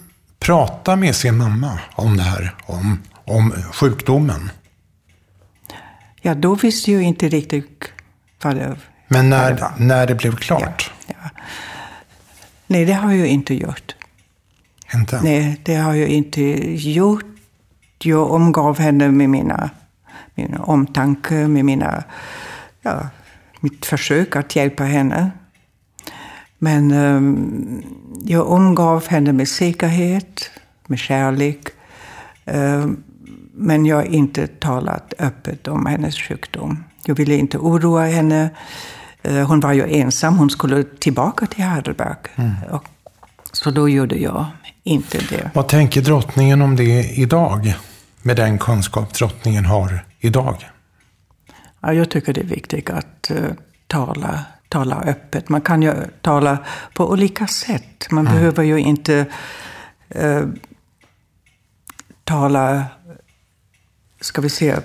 prata 0.41 0.97
med 0.97 1.17
sin 1.17 1.37
mamma 1.37 1.79
om 1.95 2.17
det 2.17 2.23
här? 2.23 2.55
Om, 2.67 2.99
om 3.25 3.53
sjukdomen? 3.73 4.51
Ja, 6.23 6.35
då 6.35 6.55
visste 6.55 6.93
jag 6.93 7.03
inte 7.03 7.29
riktigt 7.29 7.93
vad 8.43 8.57
det, 8.57 8.77
Men 9.09 9.31
när, 9.31 9.55
det 9.55 9.61
var. 9.61 9.73
när 9.79 10.07
det 10.07 10.15
blev 10.15 10.37
klart? 10.37 10.91
Ja, 11.07 11.15
ja. 11.16 11.16
Nej, 12.67 12.85
det 12.85 12.93
har 12.93 13.13
jag 13.13 13.29
inte 13.29 13.55
gjort. 13.55 13.95
Inte? 14.95 15.21
Nej, 15.23 15.61
det 15.63 15.75
har 15.75 15.95
jag 15.95 16.09
inte 16.09 16.43
gjort. 16.75 17.25
Jag 17.99 18.31
omgav 18.31 18.79
henne 18.79 19.09
med 19.09 19.31
mina, 19.31 19.71
min 20.35 20.57
omtanke, 20.57 21.35
med 21.35 21.65
mina, 21.65 22.05
ja, 22.83 23.09
mitt 23.61 23.87
försök 23.87 24.37
att 24.37 24.57
hjälpa 24.57 24.85
henne. 24.85 25.31
Men 26.59 26.93
um, 26.93 27.83
jag 28.25 28.51
omgav 28.51 29.09
henne 29.09 29.33
med 29.33 29.49
säkerhet, 29.49 30.51
med 30.87 30.99
kärlek. 30.99 31.69
Um, 32.45 33.03
men 33.53 33.87
jag 33.87 33.97
har 33.97 34.05
inte 34.05 34.47
talat 34.47 35.15
öppet 35.19 35.69
om 35.69 35.87
hennes 35.87 36.17
sjukdom. 36.19 36.85
Jag 37.05 37.15
ville 37.15 37.37
inte 37.37 37.59
oroa 37.59 38.05
henne. 38.05 38.51
Uh, 39.29 39.47
hon 39.47 39.61
var 39.61 39.73
ju 39.73 39.97
ensam, 40.01 40.39
hon 40.39 40.51
skulle 40.51 40.85
tillbaka 40.85 41.47
till 41.47 41.65
Heidelberg. 41.65 42.17
Mm. 42.37 42.55
Och, 42.71 42.85
så 43.53 43.71
då 43.71 43.89
gjorde 43.89 44.17
jag 44.17 44.47
inte 44.83 45.19
det. 45.19 45.51
Vad 45.55 45.69
tänker 45.69 46.03
drottningen 46.03 46.63
om 46.63 46.77
det 46.77 47.19
idag? 47.19 47.75
Med 48.23 48.37
den 48.37 48.59
kunskap 48.59 49.15
drottningen 49.15 49.65
har 49.65 50.05
idag? 50.21 50.71
Ja, 51.81 51.93
jag 51.93 52.11
tycker 52.11 52.33
det 52.33 52.41
är 52.41 52.45
viktigt 52.45 52.91
att 52.91 53.31
uh, 53.31 53.53
tala 53.87 54.45
tala 54.69 55.03
öppet. 55.03 55.49
Man 55.49 55.61
kan 55.61 55.83
ju 55.83 55.95
tala 56.21 56.59
på 56.95 57.11
olika 57.11 57.47
sätt. 57.47 58.11
Man 58.11 58.27
mm. 58.27 58.39
behöver 58.39 58.63
ju 58.63 58.79
inte 58.79 59.27
eh, 60.09 60.43
tala, 62.25 62.85
ska 64.21 64.41
vi 64.41 64.49
säga, 64.49 64.83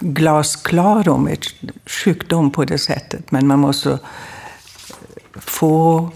glasklar 0.00 1.08
om 1.08 1.28
ett 1.28 1.46
sjukdom 1.86 2.50
på 2.50 2.64
det 2.64 2.78
sättet. 2.78 3.30
Men 3.30 3.46
man 3.46 3.58
måste 3.58 3.98
få 5.34 6.10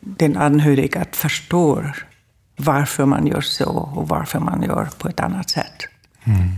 den 0.00 0.36
anhöriga 0.36 1.00
att 1.00 1.16
förstå 1.16 1.84
varför 2.56 3.06
man 3.06 3.26
gör 3.26 3.40
så 3.40 3.70
och 3.70 4.08
varför 4.08 4.38
man 4.38 4.62
gör 4.62 4.88
på 4.98 5.08
ett 5.08 5.20
annat 5.20 5.50
sätt. 5.50 5.86
Mm. 6.24 6.48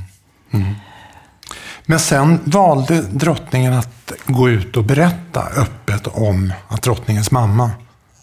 Mm. 0.50 0.75
Men 1.87 2.00
sen 2.00 2.40
valde 2.45 3.02
drottningen 3.02 3.73
att 3.73 4.12
gå 4.26 4.49
ut 4.49 4.76
och 4.76 4.85
berätta 4.85 5.42
öppet 5.56 6.06
om 6.06 6.52
att 6.68 6.83
drottningens 6.83 7.30
mamma 7.30 7.71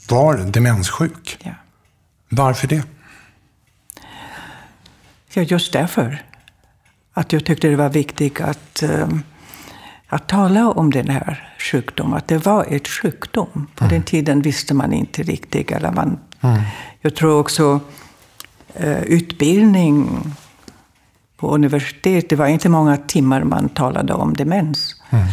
var 0.10 0.38
demenssjuk. 0.38 1.38
Ja. 1.44 1.52
Varför 2.30 2.68
det? 2.68 2.84
Ja, 5.34 5.42
just 5.42 5.74
därför. 5.74 6.24
Att 7.14 7.34
jag 7.34 7.46
tyckte 7.46 7.68
det 7.68 7.76
var 7.76 7.90
viktigt 7.90 8.42
att, 8.42 8.84
um, 8.84 9.24
att 10.08 10.28
tala 10.28 10.70
om 10.70 10.92
den 10.92 11.10
här 11.10 11.54
sjukdomen. 11.60 12.18
Att 12.18 12.28
det 12.28 12.38
var 12.38 12.66
ett 12.70 12.88
sjukdom. 12.88 13.68
På 13.76 13.84
mm. 13.84 13.94
den 13.94 14.04
tiden 14.04 14.42
visste 14.42 14.74
man 14.74 14.94
inte 14.94 15.24
riktigt. 15.24 15.72
Eller 15.72 15.92
man, 15.92 16.20
mm. 16.42 16.62
Jag 17.02 17.16
tror 17.16 17.40
också 17.40 17.80
uh, 18.84 19.04
utbildning 19.04 20.24
på 21.38 21.56
universitet, 21.56 22.30
det 22.30 22.36
var 22.36 22.48
inte 22.48 22.70
många 22.70 22.98
timmar 22.98 23.44
man 23.44 23.70
talade 23.70 24.14
om 24.14 24.34
demens. 24.34 25.02
Mm. 25.10 25.26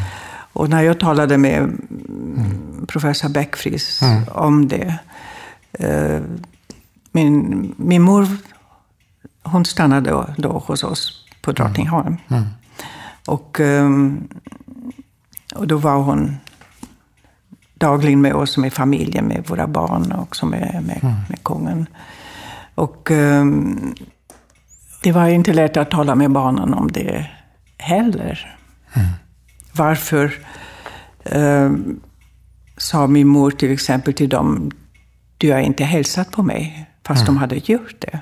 Och 0.53 0.71
när 0.71 0.83
jag 0.83 1.01
talade 1.01 1.39
med 1.39 1.59
mm. 1.59 2.87
professor 2.89 3.29
Beckfries 3.29 4.03
mm. 4.03 4.23
om 4.29 4.69
det, 4.69 4.95
eh, 5.73 6.21
min, 7.13 7.75
min 7.77 8.03
mor 8.03 8.27
hon 9.43 9.65
stannade 9.65 10.11
då, 10.11 10.27
då 10.37 10.59
hos 10.67 10.85
oss 10.85 11.27
på 11.43 11.53
Drottningholm. 11.53 12.17
Mm. 12.29 12.43
mm. 12.43 12.45
Och, 13.27 13.61
ehm, 13.61 14.29
och 15.55 15.67
då 15.67 15.77
var 15.77 15.97
hon 15.97 16.37
dagligen 17.75 18.21
med 18.21 18.35
oss, 18.35 18.57
med 18.57 18.73
familjen, 18.73 19.25
med 19.25 19.45
våra 19.49 19.67
barn 19.67 20.13
och 20.13 20.23
också 20.23 20.47
med, 20.47 20.83
med, 20.87 20.99
mm. 21.03 21.15
med 21.29 21.45
kungen. 21.45 21.87
Och 22.75 23.11
um, 23.11 23.95
det 25.03 25.13
var 25.13 25.29
inte 25.29 25.53
lätt 25.53 25.77
att 25.77 25.91
tala 25.91 26.15
med 26.15 26.31
barnen 26.31 26.75
om 26.75 26.93
det 26.93 27.27
heller. 27.79 28.57
Mm. 28.93 29.09
Varför 29.73 30.35
eh, 31.25 31.73
sa 32.77 33.07
min 33.07 33.29
mor 33.29 33.51
till 33.51 33.73
exempel 33.73 34.15
till 34.15 34.29
dem, 34.29 34.71
du 35.39 35.53
har 35.53 35.59
inte 35.59 35.85
hälsat 35.85 36.31
på 36.31 36.43
mig, 36.43 36.91
fast 37.07 37.21
mm. 37.21 37.35
de 37.35 37.41
hade 37.41 37.57
gjort 37.57 37.97
det. 37.99 38.21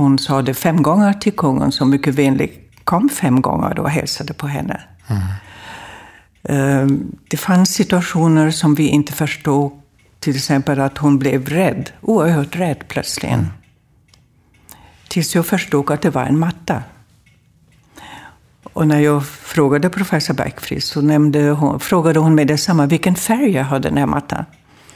Hon 0.00 0.18
sa 0.18 0.42
det 0.42 0.54
fem 0.54 0.82
gånger 0.82 1.12
till 1.12 1.32
kungen, 1.32 1.72
som 1.72 1.90
mycket 1.90 2.14
vänligt 2.14 2.84
kom 2.84 3.08
fem 3.08 3.42
gånger 3.42 3.78
och 3.78 3.90
hälsade 3.90 4.34
på 4.34 4.46
henne. 4.46 4.80
Mm. 6.42 7.12
Det 7.28 7.36
fanns 7.36 7.74
situationer 7.74 8.50
som 8.50 8.74
vi 8.74 8.88
inte 8.88 9.12
förstod, 9.12 9.72
till 10.20 10.36
exempel 10.36 10.80
att 10.80 10.98
hon 10.98 11.18
blev 11.18 11.48
rädd, 11.48 11.90
oerhört 12.00 12.56
rädd 12.56 12.84
plötsligt. 12.88 13.32
Mm 13.32 13.46
Tills 15.08 15.34
jag 15.34 15.46
förstod 15.46 15.90
att 15.90 16.02
det 16.02 16.10
var 16.10 16.24
en 16.24 16.38
matta. 16.38 16.82
Och 18.72 18.88
när 18.88 19.00
jag 19.00 19.26
frågade 19.26 19.90
professor 19.90 20.34
Bäckfries 20.34 20.84
så 20.84 21.00
nämnde 21.00 21.50
hon, 21.50 21.80
frågade 21.80 22.18
hon 22.18 22.34
mig 22.34 22.44
detsamma 22.44 22.86
vilken 22.86 23.14
färg 23.14 23.56
hade 23.56 23.88
den 23.88 23.98
här 23.98 24.06
mattan. 24.06 24.44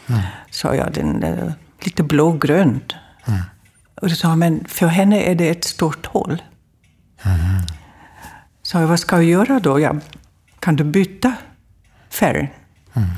Mm. 0.07 0.21
Sa 0.51 0.75
jag, 0.75 0.93
den 0.93 1.23
är 1.23 1.55
lite 1.81 2.03
blågrönt. 2.03 2.95
Mm. 3.27 3.41
Och 3.95 4.09
då 4.09 4.15
sa 4.15 4.29
hon, 4.29 4.39
men 4.39 4.65
för 4.69 4.87
henne 4.87 5.23
är 5.23 5.35
det 5.35 5.49
ett 5.49 5.65
stort 5.65 6.07
hål. 6.07 6.43
Mm. 7.23 7.63
Sa 8.63 8.81
jag, 8.81 8.87
vad 8.87 9.01
ska 9.01 9.17
jag 9.17 9.25
göra 9.25 9.61
då? 9.61 9.81
Ja, 9.81 9.95
kan 10.59 10.77
du 10.77 10.85
byta 10.85 11.35
färg? 12.11 12.53
Mm. 12.95 13.09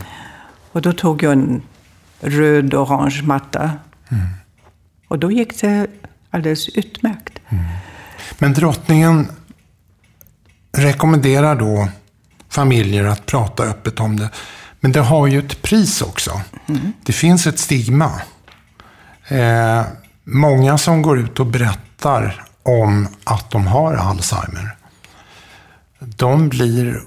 Och 0.73 0.83
då 0.83 0.93
tog 0.93 1.23
jag 1.23 1.33
en 1.33 1.63
röd-orange 2.21 3.23
matta. 3.25 3.71
Mm. 4.09 4.27
Och 5.09 5.19
då 5.19 5.31
gick 5.31 5.61
det 5.61 5.87
alldeles 6.31 6.69
utmärkt. 6.69 7.39
Mm. 7.49 7.65
Men 8.39 8.53
drottningen 8.53 9.29
rekommenderar 10.73 11.57
då 11.57 11.89
familjer 12.49 13.05
att 13.05 13.27
prata 13.27 13.63
öppet 13.63 14.01
om 14.01 14.17
det. 14.17 14.31
Men 14.81 14.93
det 14.93 15.01
har 15.01 15.27
ju 15.27 15.39
ett 15.39 15.63
pris 15.63 16.03
också. 16.03 16.41
Mm. 16.67 16.93
Det 17.03 17.13
finns 17.13 17.47
ett 17.47 17.59
stigma. 17.59 18.21
Eh, 19.29 19.83
många 20.27 20.79
som 20.79 21.03
går 21.03 21.19
ut 21.19 21.41
och 21.41 21.47
berättar 21.47 22.45
om 22.63 23.09
att 23.25 23.51
de 23.51 23.67
har 23.67 23.95
Alzheimer, 23.95 24.77
de 25.99 26.49
blir 26.49 27.03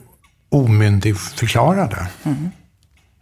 omyndigförklarade 0.49 2.07
mm. 2.23 2.49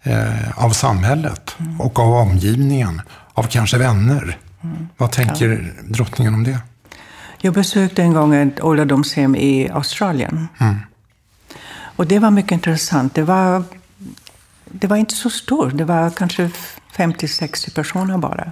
eh, 0.03 0.63
av 0.65 0.69
samhället 0.69 1.55
mm. 1.59 1.81
och 1.81 1.99
av 1.99 2.13
omgivningen, 2.13 3.01
av 3.33 3.43
kanske 3.43 3.77
vänner. 3.77 4.37
Mm. 4.63 4.87
Vad 4.97 5.11
tänker 5.11 5.73
ja. 5.77 5.83
drottningen 5.83 6.33
om 6.33 6.43
det? 6.43 6.59
Jag 7.37 7.53
besökte 7.53 8.01
en 8.01 8.13
gång 8.13 8.35
ett 8.35 8.63
ålderdomshem 8.63 9.35
i 9.35 9.69
Australien. 9.69 10.47
Mm. 10.57 10.75
Och 11.95 12.07
det 12.07 12.19
var 12.19 12.31
mycket 12.31 12.51
intressant. 12.51 13.15
Det 13.15 13.23
var, 13.23 13.63
det 14.65 14.87
var 14.87 14.97
inte 14.97 15.15
så 15.15 15.29
stort. 15.29 15.77
Det 15.77 15.85
var 15.85 16.09
kanske 16.09 16.51
50-60 16.95 17.75
personer 17.75 18.17
bara. 18.17 18.51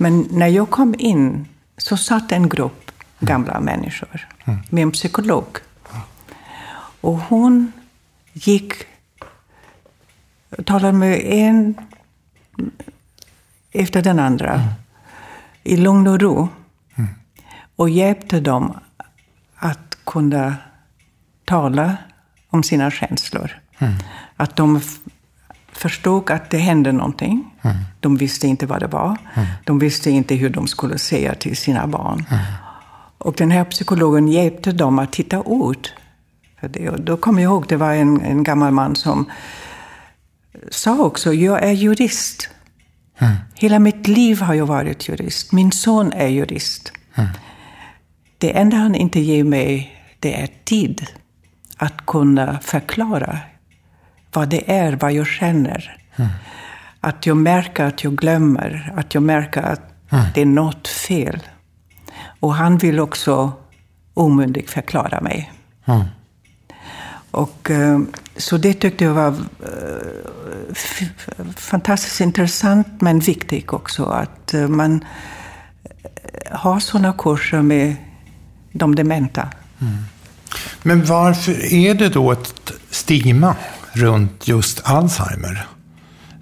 Mm. 0.00 0.12
Men 0.12 0.38
när 0.38 0.48
jag 0.48 0.70
kom 0.70 0.94
in 0.98 1.48
så 1.76 1.96
satt 1.96 2.32
en 2.32 2.48
grupp 2.48 2.90
gamla 3.20 3.52
mm. 3.52 3.64
människor 3.64 4.28
mm. 4.44 4.60
med 4.70 4.82
en 4.82 4.92
psykolog. 4.92 5.58
Och 7.00 7.18
hon 7.18 7.72
gick 8.32 8.74
och 10.58 10.66
talade 10.66 10.92
med 10.92 11.20
en 11.24 11.74
efter 13.72 14.02
den 14.02 14.18
andra 14.18 14.54
mm. 14.54 14.68
i 15.62 15.76
lugn 15.76 16.06
och 16.06 16.20
ro 16.20 16.48
och 17.76 17.90
hjälpte 17.90 18.40
dem 18.40 18.78
att 19.56 19.98
kunna 20.04 20.56
tala 21.44 21.96
om 22.48 22.62
sina 22.62 22.90
känslor. 22.90 23.60
Mm. 23.78 23.94
Att 24.36 24.56
de 24.56 24.80
förstod 25.72 26.30
att 26.30 26.50
det 26.50 26.58
hände 26.58 26.92
någonting. 26.92 27.54
Mm. 27.62 27.76
De 28.00 28.16
visste 28.16 28.46
inte 28.46 28.66
vad 28.66 28.80
det 28.80 28.86
var. 28.86 29.16
Mm. 29.34 29.48
De 29.64 29.78
visste 29.78 30.10
inte 30.10 30.34
hur 30.34 30.50
de 30.50 30.66
skulle 30.66 30.98
säga 30.98 31.34
till 31.34 31.56
sina 31.56 31.86
barn. 31.86 32.24
Mm. 32.30 32.44
Och 33.18 33.34
den 33.34 33.50
här 33.50 33.64
psykologen 33.64 34.28
hjälpte 34.28 34.72
dem 34.72 34.98
att 34.98 35.12
titta 35.12 35.36
ut. 35.36 35.92
För 36.60 36.68
det. 36.68 36.90
Och 36.90 37.00
då 37.00 37.16
kommer 37.16 37.42
jag 37.42 37.50
ihåg, 37.50 37.64
det 37.68 37.76
var 37.76 37.92
en, 37.94 38.20
en 38.20 38.42
gammal 38.42 38.72
man 38.72 38.96
som 38.96 39.30
sa 40.70 40.98
också, 40.98 41.32
jag 41.32 41.62
är 41.62 41.72
jurist. 41.72 42.48
Mm. 43.18 43.36
Hela 43.54 43.78
mitt 43.78 44.08
liv 44.08 44.40
har 44.40 44.54
jag 44.54 44.66
varit 44.66 45.08
jurist. 45.08 45.52
Min 45.52 45.72
son 45.72 46.12
är 46.12 46.28
jurist. 46.28 46.92
Mm. 47.14 47.30
Det 48.38 48.56
enda 48.56 48.76
han 48.76 48.94
inte 48.94 49.20
ger 49.20 49.44
mig, 49.44 49.96
det 50.18 50.42
är 50.42 50.48
tid 50.64 51.06
att 51.76 52.06
kunna 52.06 52.58
förklara 52.62 53.38
vad 54.32 54.48
det 54.48 54.72
är, 54.72 54.92
vad 54.92 55.12
jag 55.12 55.26
känner. 55.26 55.96
Mm. 56.16 56.30
Att 57.00 57.26
jag 57.26 57.36
märker 57.36 57.84
att 57.84 58.04
jag 58.04 58.16
glömmer, 58.16 58.92
att 58.96 59.14
jag 59.14 59.22
märker 59.22 59.62
att 59.62 59.82
mm. 60.10 60.24
det 60.34 60.40
är 60.40 60.46
något 60.46 60.88
fel. 60.88 61.42
Och 62.40 62.54
han 62.54 62.78
vill 62.78 63.00
också 63.00 63.52
omyndigt 64.14 64.70
förklara 64.70 65.20
mig. 65.20 65.52
Mm. 65.84 66.04
Och, 67.30 67.70
eh, 67.70 68.00
så 68.36 68.56
det 68.56 68.74
tyckte 68.74 69.04
jag 69.04 69.14
var 69.14 69.28
eh, 69.28 71.06
fantastiskt 71.56 72.20
intressant, 72.20 73.00
men 73.00 73.20
viktigt 73.20 73.72
också. 73.72 74.04
Att 74.04 74.54
eh, 74.54 74.68
man 74.68 75.04
har 76.50 76.80
sådana 76.80 77.12
kurser 77.12 77.62
med 77.62 77.96
de 78.72 78.94
dementa. 78.94 79.48
Mm. 79.80 79.94
Men 80.82 81.04
varför 81.04 81.72
är 81.72 81.94
det 81.94 82.08
då 82.08 82.32
ett 82.32 82.72
stigma 82.90 83.56
runt 83.92 84.48
just 84.48 84.80
Alzheimer? 84.84 85.66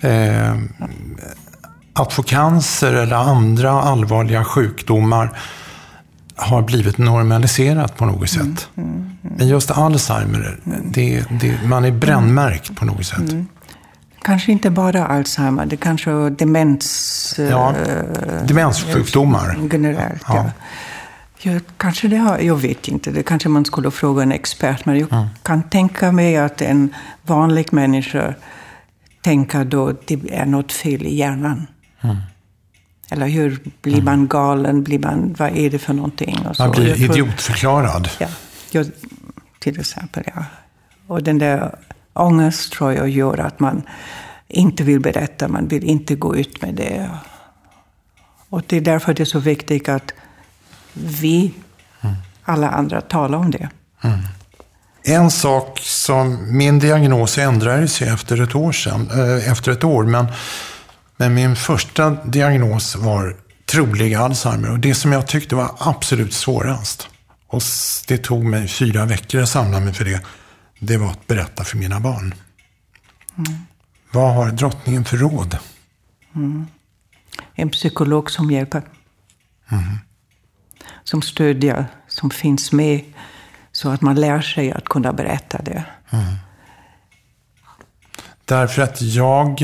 Eh, 0.00 0.56
att 1.92 2.12
få 2.12 2.22
cancer 2.22 2.92
eller 2.92 3.16
andra 3.16 3.70
allvarliga 3.70 4.44
sjukdomar 4.44 5.38
har 6.36 6.62
blivit 6.62 6.98
normaliserat 6.98 7.96
på 7.96 8.06
något 8.06 8.30
sätt. 8.30 8.40
Mm, 8.42 8.60
mm, 8.76 9.16
mm. 9.22 9.36
Men 9.36 9.48
just 9.48 9.70
Alzheimer, 9.70 10.58
det, 10.84 11.24
det, 11.40 11.58
man 11.64 11.84
är 11.84 11.90
brännmärkt 11.90 12.76
på 12.76 12.84
något 12.84 13.06
sätt. 13.06 13.18
Mm. 13.18 13.46
Kanske 14.22 14.52
inte 14.52 14.70
bara 14.70 15.06
Alzheimer, 15.06 15.66
det 15.66 15.76
kanske 15.76 16.10
är 16.10 16.30
demens... 16.30 17.34
Ja, 17.50 17.74
eh, 17.76 18.44
demenssjukdomar. 18.44 19.58
Generellt, 19.72 20.22
ja. 20.28 20.34
ja. 20.34 20.50
Ja, 21.40 21.60
kanske 21.76 22.08
det 22.08 22.16
har, 22.16 22.38
jag 22.38 22.56
vet 22.56 22.88
inte, 22.88 23.10
det 23.10 23.22
kanske 23.22 23.48
man 23.48 23.64
skulle 23.64 23.90
fråga 23.90 24.22
en 24.22 24.32
expert. 24.32 24.86
Men 24.86 24.98
jag 24.98 25.12
mm. 25.12 25.26
kan 25.42 25.62
tänka 25.62 26.12
mig 26.12 26.36
att 26.36 26.62
en 26.62 26.94
vanlig 27.22 27.72
människa 27.72 28.34
tänker 29.20 29.64
då 29.64 29.88
att 29.88 30.06
det 30.06 30.20
är 30.30 30.46
något 30.46 30.72
fel 30.72 31.06
i 31.06 31.14
hjärnan. 31.14 31.66
Mm. 32.00 32.16
Eller 33.10 33.28
hur? 33.28 33.60
Blir 33.82 34.02
man 34.02 34.28
galen? 34.28 34.82
Blir 34.82 34.98
man, 34.98 35.34
vad 35.38 35.56
är 35.56 35.70
det 35.70 35.78
för 35.78 35.94
någonting? 35.94 36.46
Och 36.46 36.56
så. 36.56 36.62
Man 36.62 36.70
blir 36.70 37.02
idiotförklarad. 37.02 38.08
Ja, 38.18 38.28
jag, 38.70 38.86
till 39.58 39.80
exempel. 39.80 40.24
Ja. 40.34 40.44
Och 41.06 41.22
den 41.22 41.38
där 41.38 41.74
ångest 42.12 42.72
tror 42.72 42.92
jag 42.92 43.08
gör 43.08 43.38
att 43.38 43.60
man 43.60 43.82
inte 44.48 44.84
vill 44.84 45.00
berätta, 45.00 45.48
man 45.48 45.68
vill 45.68 45.84
inte 45.84 46.14
gå 46.14 46.36
ut 46.36 46.62
med 46.62 46.74
det. 46.74 47.10
Och 48.48 48.62
det 48.66 48.76
är 48.76 48.80
därför 48.80 49.14
det 49.14 49.22
är 49.22 49.24
så 49.24 49.38
viktigt 49.38 49.88
att 49.88 50.12
vi, 51.04 51.52
alla 52.48 52.70
andra, 52.70 53.00
talar 53.00 53.38
om 53.38 53.50
det. 53.50 53.68
Mm. 54.02 54.18
En 55.02 55.30
sak 55.30 55.78
som, 55.82 56.56
min 56.56 56.78
diagnos 56.78 57.38
ändrades 57.38 57.92
sig 57.92 58.08
efter 58.08 58.42
ett 58.42 58.54
år 58.54 58.72
sedan, 58.72 59.10
äh, 59.10 59.50
efter 59.50 59.72
ett 59.72 59.84
år, 59.84 60.04
men, 60.04 60.26
men 61.16 61.34
min 61.34 61.56
första 61.56 62.10
diagnos 62.10 62.96
var 62.96 63.36
trolig 63.66 64.14
Alzheimer. 64.14 64.70
Och 64.70 64.78
det 64.78 64.94
som 64.94 65.12
jag 65.12 65.26
tyckte 65.26 65.54
var 65.54 65.70
absolut 65.78 66.32
svårast, 66.32 67.08
och 67.46 67.62
det 68.08 68.18
tog 68.18 68.44
mig 68.44 68.68
fyra 68.68 69.04
veckor 69.04 69.42
att 69.42 69.48
samla 69.48 69.80
mig 69.80 69.94
för 69.94 70.04
det, 70.04 70.20
det 70.78 70.96
var 70.96 71.10
att 71.10 71.26
berätta 71.26 71.64
för 71.64 71.76
mina 71.76 72.00
barn. 72.00 72.34
Mm. 73.38 73.58
Vad 74.10 74.34
har 74.34 74.50
drottningen 74.50 75.04
för 75.04 75.16
råd? 75.16 75.58
Mm. 76.34 76.66
En 77.54 77.70
psykolog 77.70 78.30
som 78.30 78.50
hjälper. 78.50 78.82
Mm 79.70 79.98
som 81.08 81.22
stödjer, 81.22 81.86
som 82.08 82.30
finns 82.30 82.72
med. 82.72 83.00
Så 83.72 83.88
att 83.88 84.00
man 84.00 84.14
lär 84.14 84.40
sig 84.40 84.72
att 84.72 84.84
kunna 84.84 85.12
berätta 85.12 85.62
det. 85.62 85.84
Mm. 86.10 86.24
Därför 88.44 88.82
att 88.82 89.02
jag... 89.02 89.62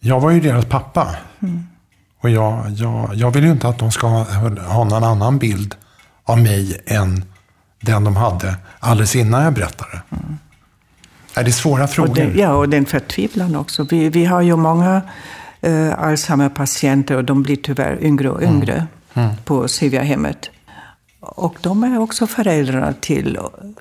Jag 0.00 0.20
var 0.20 0.30
ju 0.30 0.40
deras 0.40 0.64
pappa. 0.64 1.16
Mm. 1.40 1.66
Och 2.20 2.30
jag, 2.30 2.70
jag, 2.70 3.10
jag 3.14 3.30
vill 3.30 3.44
ju 3.44 3.50
inte 3.50 3.68
att 3.68 3.78
de 3.78 3.92
ska 3.92 4.06
ha, 4.06 4.24
ha 4.60 4.84
någon 4.84 5.04
annan 5.04 5.38
bild 5.38 5.74
av 6.24 6.38
mig 6.38 6.80
än 6.86 7.24
den 7.80 8.04
de 8.04 8.16
hade 8.16 8.56
alldeles 8.78 9.16
innan 9.16 9.42
jag 9.42 9.52
berättade. 9.52 10.02
Mm. 10.10 10.38
Är 11.34 11.44
det 11.44 11.52
svåra 11.52 11.88
frågor? 11.88 12.10
Och 12.10 12.16
den, 12.16 12.38
ja, 12.38 12.52
och 12.52 12.68
den 12.68 12.86
förtvivlan 12.86 13.56
också. 13.56 13.86
Vi, 13.90 14.08
vi 14.08 14.24
har 14.24 14.40
ju 14.40 14.56
många 14.56 15.02
uh, 15.66 15.92
Alzheimer-patienter 15.98 17.16
och 17.16 17.24
de 17.24 17.42
blir 17.42 17.56
tyvärr 17.56 18.04
yngre 18.04 18.30
och 18.30 18.42
yngre. 18.42 18.72
Mm 18.72 18.86
mm. 19.18 19.36
på 19.44 19.68
Sivia-hemmet. 19.68 20.50
Och 21.20 21.56
de 21.60 21.84
är 21.84 21.98
också 21.98 22.26
föräldrar 22.26 22.94
till 23.00 23.38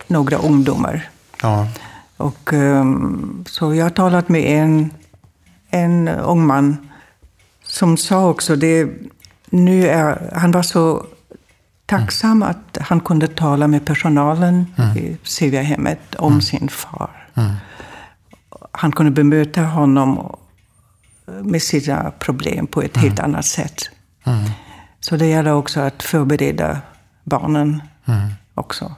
några 0.08 0.38
ungdomar. 0.38 1.10
Ja. 1.41 1.67
Och, 2.17 2.54
um, 2.54 3.43
så 3.50 3.76
jag 3.76 3.86
har 3.86 3.89
talat 3.89 4.30
med 4.30 4.41
en, 4.41 4.91
en 5.69 6.08
ung 6.08 6.45
man 6.45 6.89
som 7.63 7.97
sa 7.97 8.30
också 8.30 8.56
det. 8.56 8.89
Nu 9.50 9.88
är, 9.88 10.32
han 10.36 10.52
var 10.52 10.62
så 10.63 11.06
tacksam 11.86 12.32
mm. 12.32 12.50
att 12.50 12.78
han 12.82 13.00
kunde 13.00 13.28
tala 13.28 13.67
med 13.67 13.86
personalen 13.86 14.65
mm. 14.78 14.97
i 14.97 15.17
Sivia-hemmet 15.23 16.15
om 16.15 16.32
mm. 16.32 16.41
sin 16.41 16.69
far. 16.69 17.28
Mm. 17.34 17.52
Han 18.71 18.91
kunde 18.91 19.12
bemöta 19.12 19.62
honom 19.62 20.38
med 21.26 21.62
sina 21.62 22.12
problem 22.12 22.67
på 22.67 22.82
ett 22.82 22.97
helt 22.97 23.19
annat 23.19 23.45
sätt. 23.45 23.89
Så 25.09 25.17
det 25.17 25.25
gäller 25.25 25.53
också 25.53 25.79
att 25.79 26.03
förbereda 26.03 26.81
barnen 27.23 27.81
mm. 28.05 28.29
också. 28.53 28.95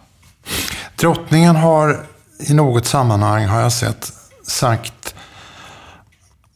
Drottningen 0.95 1.55
har 1.55 2.05
i 2.39 2.53
något 2.53 2.85
sammanhang, 2.85 3.45
har 3.45 3.61
jag 3.61 3.71
sett, 3.71 4.13
sagt 4.43 5.15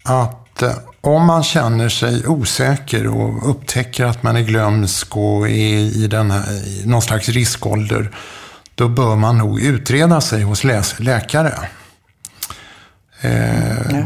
att 0.04 0.62
eh, 0.62 0.74
om 1.02 1.26
man 1.26 1.44
känner 1.44 1.90
sig 1.90 2.28
osäker 2.28 3.08
och 3.08 3.50
upptäcker 3.50 4.06
att 4.06 4.24
man 4.24 4.36
är 4.36 4.42
glömsk 4.42 5.18
och 5.18 5.50
är 5.50 5.78
i, 5.78 6.08
den 6.08 6.32
här, 6.32 6.68
i 6.68 6.84
någon 6.86 7.02
slags 7.02 7.30
riskålder, 7.30 8.12
då 8.76 8.88
bör 8.88 9.16
man 9.16 9.38
nog 9.38 9.62
utreda 9.62 10.22
sig 10.22 10.44
hos 10.44 10.64
läkare. 11.00 11.54
Eh, 13.22 13.92
ja. 13.92 14.04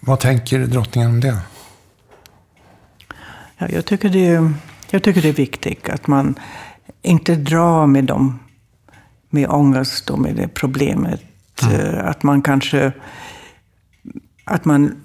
Vad 0.00 0.20
tänker 0.20 0.58
drottningen 0.58 1.10
om 1.10 1.20
det? 1.20 1.38
Ja, 3.58 3.68
jag, 3.68 3.84
tycker 3.84 4.08
det, 4.08 4.52
jag 4.90 5.02
tycker 5.02 5.22
det 5.22 5.28
är 5.28 5.32
viktigt 5.32 5.88
att 5.88 6.06
man 6.06 6.34
inte 7.02 7.34
drar 7.34 7.86
med 7.86 8.04
dem 8.04 8.38
med 9.30 9.48
ångest 9.48 10.10
och 10.10 10.18
med 10.18 10.36
det 10.36 10.48
problemet. 10.48 11.22
Mm. 11.62 11.80
Eh, 11.80 12.06
att 12.06 12.22
man 12.22 12.42
kanske 12.42 12.92
att 14.44 14.64
man 14.64 15.02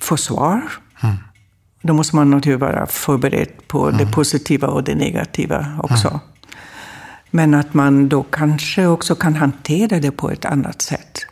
får 0.00 0.16
svar. 0.16 0.62
Mm. 1.02 1.16
Då 1.82 1.94
måste 1.94 2.16
man 2.16 2.30
naturligtvis 2.30 2.60
vara 2.60 2.86
förberedd 2.86 3.68
på 3.68 3.88
mm. 3.88 3.98
det 3.98 4.12
positiva 4.12 4.68
och 4.68 4.84
det 4.84 4.94
negativa 4.94 5.80
också. 5.82 6.08
Mm. 6.08 6.20
Men 7.30 7.54
att 7.54 7.74
man 7.74 8.08
då 8.08 8.22
kanske 8.22 8.86
också 8.86 9.14
kan 9.14 9.34
hantera 9.34 10.00
det 10.00 10.10
på 10.10 10.30
ett 10.30 10.44
annat 10.44 10.82
sätt. 10.82 11.26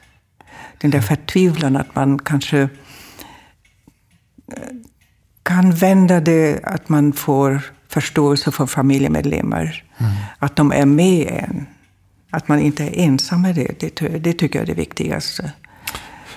Den 0.79 0.91
där 0.91 1.01
förtvivlan 1.01 1.77
att 1.77 1.95
man 1.95 2.19
kanske 2.19 2.59
eh, 2.61 2.69
kan 5.43 5.71
vända 5.71 6.21
det, 6.21 6.61
att 6.65 6.89
man 6.89 7.13
får 7.13 7.61
förståelse 7.89 8.51
för 8.51 8.67
familjemedlemmar. 8.67 9.85
Mm. 9.99 10.13
Att 10.39 10.57
de 10.57 10.73
är 10.73 10.87
med 10.87 11.27
en. 11.27 11.67
Att 12.31 12.49
man 12.49 12.61
inte 12.61 12.85
är 12.85 13.05
ensam 13.05 13.43
med 13.43 13.55
det. 13.55 13.81
Det, 13.81 14.09
det 14.09 14.33
tycker 14.33 14.59
jag 14.59 14.63
är 14.63 14.75
det 14.75 14.81
viktigaste. 14.81 15.53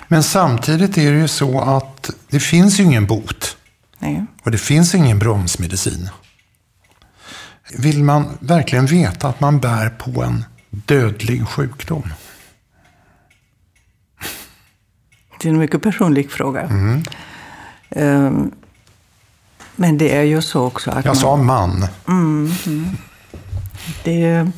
Men 0.07 0.23
samtidigt 0.23 0.97
är 0.97 1.11
det 1.11 1.17
ju 1.17 1.27
så 1.27 1.59
att 1.61 2.09
det 2.29 2.39
finns 2.39 2.79
ju 2.79 2.83
ingen 2.83 3.05
bot. 3.05 3.57
Nej. 3.99 4.25
Och 4.43 4.51
det 4.51 4.57
finns 4.57 4.95
ingen 4.95 5.19
bromsmedicin. 5.19 6.09
Vill 7.77 8.03
man 8.03 8.37
verkligen 8.39 8.85
veta 8.85 9.27
att 9.27 9.39
man 9.39 9.59
bär 9.59 9.89
på 9.89 10.23
en 10.23 10.45
dödlig 10.69 11.47
sjukdom? 11.47 12.13
Det 15.41 15.47
är 15.47 15.53
en 15.53 15.59
mycket 15.59 15.81
personlig 15.81 16.31
fråga. 16.31 16.61
Mm. 16.61 17.03
Um, 17.89 18.51
men 19.75 19.97
det 19.97 20.15
är 20.15 20.23
ju 20.23 20.41
så 20.41 20.65
också 20.65 20.91
att 20.91 21.05
Jag 21.05 21.11
man... 21.11 21.15
sa 21.15 21.35
man. 21.35 21.87
Mm, 22.07 22.51
mm. 22.65 22.89
Det, 24.03 24.23
är, 24.23 24.51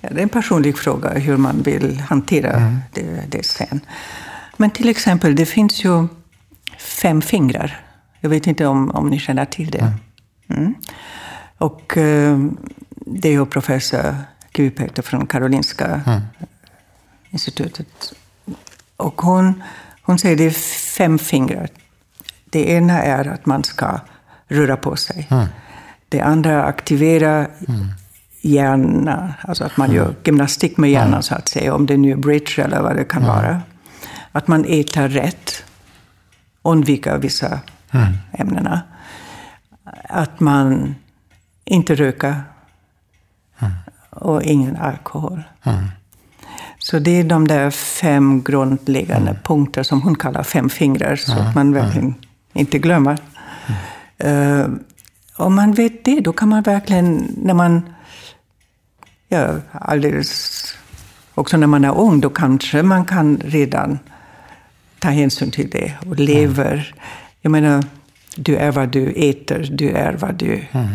ja, 0.00 0.08
det 0.10 0.18
är 0.18 0.22
en 0.22 0.28
personlig 0.28 0.78
fråga 0.78 1.10
hur 1.10 1.36
man 1.36 1.62
vill 1.62 2.00
hantera 2.00 2.52
mm. 2.52 2.78
det, 2.92 3.24
det 3.28 3.46
sen. 3.46 3.80
Men 4.56 4.70
till 4.70 4.88
exempel, 4.88 5.36
det 5.36 5.46
finns 5.46 5.84
ju 5.84 6.06
fem 6.78 7.22
fingrar. 7.22 7.80
Jag 8.20 8.30
vet 8.30 8.46
inte 8.46 8.66
om, 8.66 8.90
om 8.90 9.10
ni 9.10 9.18
känner 9.18 9.44
till 9.44 9.70
det. 9.70 9.92
Mm. 10.48 10.60
Mm. 10.60 10.74
Och 11.58 11.96
eh, 11.96 12.38
det 12.90 13.28
är 13.28 13.32
ju 13.32 13.46
professor 13.46 14.14
Kupeter 14.52 15.02
från 15.02 15.26
Karolinska 15.26 16.00
mm. 16.06 16.20
institutet. 17.30 18.12
Och 18.96 19.22
hon, 19.22 19.62
hon 20.02 20.18
säger 20.18 20.36
det 20.36 20.44
är 20.44 20.50
fem 20.96 21.18
fingrar. 21.18 21.68
Det 22.50 22.70
ena 22.70 23.02
är 23.02 23.28
att 23.28 23.46
man 23.46 23.64
ska 23.64 24.00
röra 24.48 24.76
på 24.76 24.96
sig. 24.96 25.26
Mm. 25.30 25.46
Det 26.08 26.20
andra 26.20 26.52
är 26.52 26.58
att 26.58 26.68
aktivera 26.68 27.34
mm. 27.36 27.86
hjärnan, 28.40 29.32
alltså 29.40 29.64
att 29.64 29.76
man 29.76 29.90
mm. 29.90 29.96
gör 29.96 30.14
gymnastik 30.24 30.76
med 30.76 30.90
hjärnan 30.90 31.08
mm. 31.08 31.22
så 31.22 31.34
att 31.34 31.48
säga, 31.48 31.74
om 31.74 31.86
det 31.86 31.96
nu 31.96 32.12
är 32.12 32.16
bridge 32.16 32.62
eller 32.62 32.80
vad 32.80 32.96
det 32.96 33.04
kan 33.04 33.22
mm. 33.22 33.34
vara. 33.34 33.62
Att 34.32 34.48
man 34.48 34.64
äter 34.64 35.08
rätt, 35.08 35.64
undvika 36.62 37.16
vissa 37.18 37.60
mm. 37.90 38.12
ämnen. 38.32 38.78
Att 40.08 40.40
man 40.40 40.94
inte 41.64 41.94
röker 41.94 42.42
och 44.10 44.42
ingen 44.42 44.76
alkohol. 44.76 45.42
Så 46.78 46.98
det 46.98 47.10
är 47.10 47.24
de 47.24 47.48
där 47.48 47.70
fem 47.70 48.42
grundläggande 48.42 49.30
mm. 49.30 49.42
punkter 49.42 49.82
som 49.82 50.02
hon 50.02 50.14
kallar 50.14 50.42
fem 50.42 50.70
fingrar, 50.70 51.16
så 51.16 51.32
mm. 51.32 51.46
att 51.46 51.54
man 51.54 51.72
verkligen 51.72 52.14
inte 52.52 52.78
glömmer. 52.78 53.18
Mm. 54.18 54.60
Uh, 54.60 54.68
om 55.36 55.54
man 55.54 55.72
vet 55.72 56.04
det, 56.04 56.20
då 56.20 56.32
kan 56.32 56.48
man 56.48 56.62
verkligen, 56.62 57.34
när 57.42 57.54
man, 57.54 57.94
ja, 59.28 59.54
alldeles, 59.72 60.62
också 61.34 61.56
när 61.56 61.66
man 61.66 61.84
är 61.84 61.98
ung, 61.98 62.20
då 62.20 62.30
kanske 62.30 62.82
man 62.82 63.04
kan 63.04 63.40
redan 63.44 63.98
ta 64.98 65.08
hänsyn 65.08 65.50
till 65.50 65.70
det 65.70 65.94
och 66.06 66.16
lever. 66.16 66.72
Mm. 66.72 66.84
Jag 67.40 67.50
menar, 67.50 67.84
du 68.36 68.56
är 68.56 68.70
vad 68.70 68.88
du 68.88 69.12
äter, 69.16 69.68
du 69.72 69.90
är 69.90 70.12
vad 70.12 70.34
du, 70.34 70.64
mm. 70.72 70.88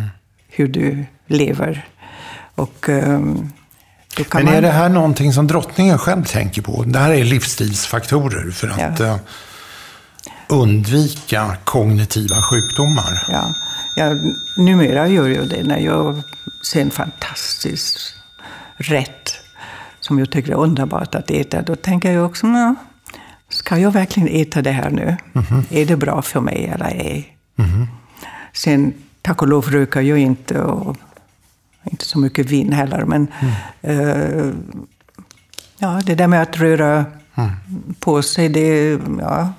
hur 0.48 0.68
du 0.68 1.06
lever. 1.28 1.86
Och 2.56 2.90
um, 2.90 3.52
men 4.34 4.48
är 4.48 4.54
man... 4.54 4.64
det 4.64 4.72
här 4.72 4.90
någonting 4.90 5.34
som 5.34 5.48
drottningen 5.48 5.98
själv 5.98 6.24
tänker 6.24 6.62
på? 6.62 6.84
Det 6.84 7.00
här 7.00 7.12
är 7.12 7.24
livsstilsfaktorer 7.24 8.52
för 8.52 8.68
att 8.68 9.00
ja. 9.00 9.20
Undvika 10.50 11.58
kognitiva 11.64 12.42
sjukdomar. 12.42 13.26
Ja. 13.32 13.54
ja, 13.96 14.16
numera 14.58 15.08
gör 15.08 15.30
jag 15.30 15.50
det 15.50 15.64
när 15.64 15.80
jag 15.80 16.22
ser 16.62 16.82
en 16.82 16.92
fantastisk 16.92 18.00
rätt 18.78 19.34
som 20.00 20.20
jag 20.20 20.30
tycker 20.30 20.52
är 20.52 20.56
underbart 20.56 21.16
att 21.16 21.32
äta. 21.32 21.62
Då 21.62 21.76
tänker 21.76 22.12
jag 22.12 22.26
också, 22.26 22.48
ja, 22.48 22.76
ska 23.50 23.78
jag 23.78 23.92
verkligen 23.92 24.30
äta 24.42 24.62
det 24.62 24.72
här 24.72 24.90
nu? 24.90 25.18
Mm 25.34 25.46
-hmm. 25.48 25.64
Är 25.70 25.86
det 25.86 25.96
bra 25.96 26.22
för 26.22 26.40
mig 26.40 26.66
eller 26.66 26.86
ej? 26.86 27.38
Mm 27.58 27.72
-hmm. 27.72 27.88
Sen, 28.54 28.94
tack 29.22 29.42
och 29.42 29.48
lov 29.48 29.72
röker 29.72 30.02
jag 30.02 30.18
inte 30.18 30.62
och 30.62 30.98
inte 31.92 32.06
så 32.06 32.20
mycket 32.20 32.50
vin 32.50 32.74
heller, 32.74 33.06
men 33.06 33.28
mm. 33.82 34.00
uh, 34.00 34.54
ja, 35.78 36.02
det 36.06 36.16
där 36.16 36.28
med 36.28 36.42
att 36.42 36.58
röra 36.58 37.06
mm. 37.36 37.52
på 38.00 38.22
sig, 38.22 38.50
det, 38.50 39.00
ja, 39.20 39.54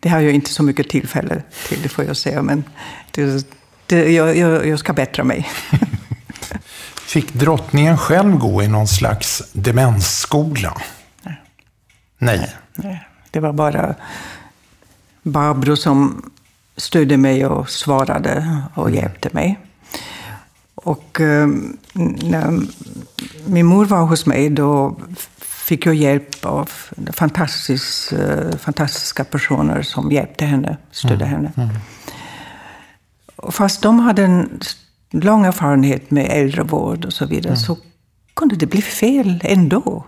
det 0.00 0.08
har 0.08 0.20
jag 0.20 0.34
inte 0.34 0.50
så 0.50 0.62
mycket 0.62 0.88
tillfälle 0.88 1.42
till, 1.68 1.82
det 1.82 1.88
får 1.88 2.04
jag 2.04 2.16
säga. 2.16 2.42
Men 2.42 2.64
det, 3.10 3.46
det, 3.86 4.12
jag, 4.12 4.36
jag, 4.36 4.66
jag 4.66 4.78
ska 4.78 4.92
bättra 4.92 5.24
mig. 5.24 5.50
Fick 7.06 7.32
drottningen 7.32 7.98
själv 7.98 8.38
gå 8.38 8.62
i 8.62 8.68
någon 8.68 8.88
slags 8.88 9.42
demensskola? 9.52 10.80
Nej. 11.22 11.38
Nej. 12.18 12.54
Nej. 12.74 13.08
Det 13.30 13.40
var 13.40 13.52
bara 13.52 13.94
Barbro 15.22 15.76
som 15.76 16.30
stödde 16.76 17.16
mig 17.16 17.46
och 17.46 17.70
svarade 17.70 18.62
och 18.74 18.88
mm. 18.88 19.00
hjälpte 19.00 19.28
mig. 19.32 19.58
Och 20.74 21.20
eh, 21.20 21.48
när 22.22 22.60
min 23.46 23.66
mor 23.66 23.84
var 23.84 24.02
hos 24.02 24.26
mig 24.26 24.50
då 24.50 24.96
fick 25.70 25.86
jag 25.86 25.94
hjälp 25.94 26.44
av 26.44 26.70
fantastisk, 27.12 28.12
eh, 28.12 28.56
fantastiska 28.56 29.24
personer 29.24 29.82
som 29.82 30.12
hjälpte 30.12 30.44
henne, 30.44 30.76
stödde 30.90 31.24
mm. 31.24 31.28
henne. 31.28 31.52
Mm. 31.56 31.68
Fast 33.52 33.82
de 33.82 33.98
hade 33.98 34.24
en 34.24 34.60
lång 35.10 35.44
erfarenhet 35.44 36.10
med 36.10 36.26
äldrevård 36.30 37.04
och 37.04 37.12
så 37.12 37.26
vidare 37.26 37.52
mm. 37.52 37.56
så 37.56 37.76
kunde 38.34 38.56
det 38.56 38.66
bli 38.66 38.82
fel 38.82 39.40
ändå. 39.44 40.04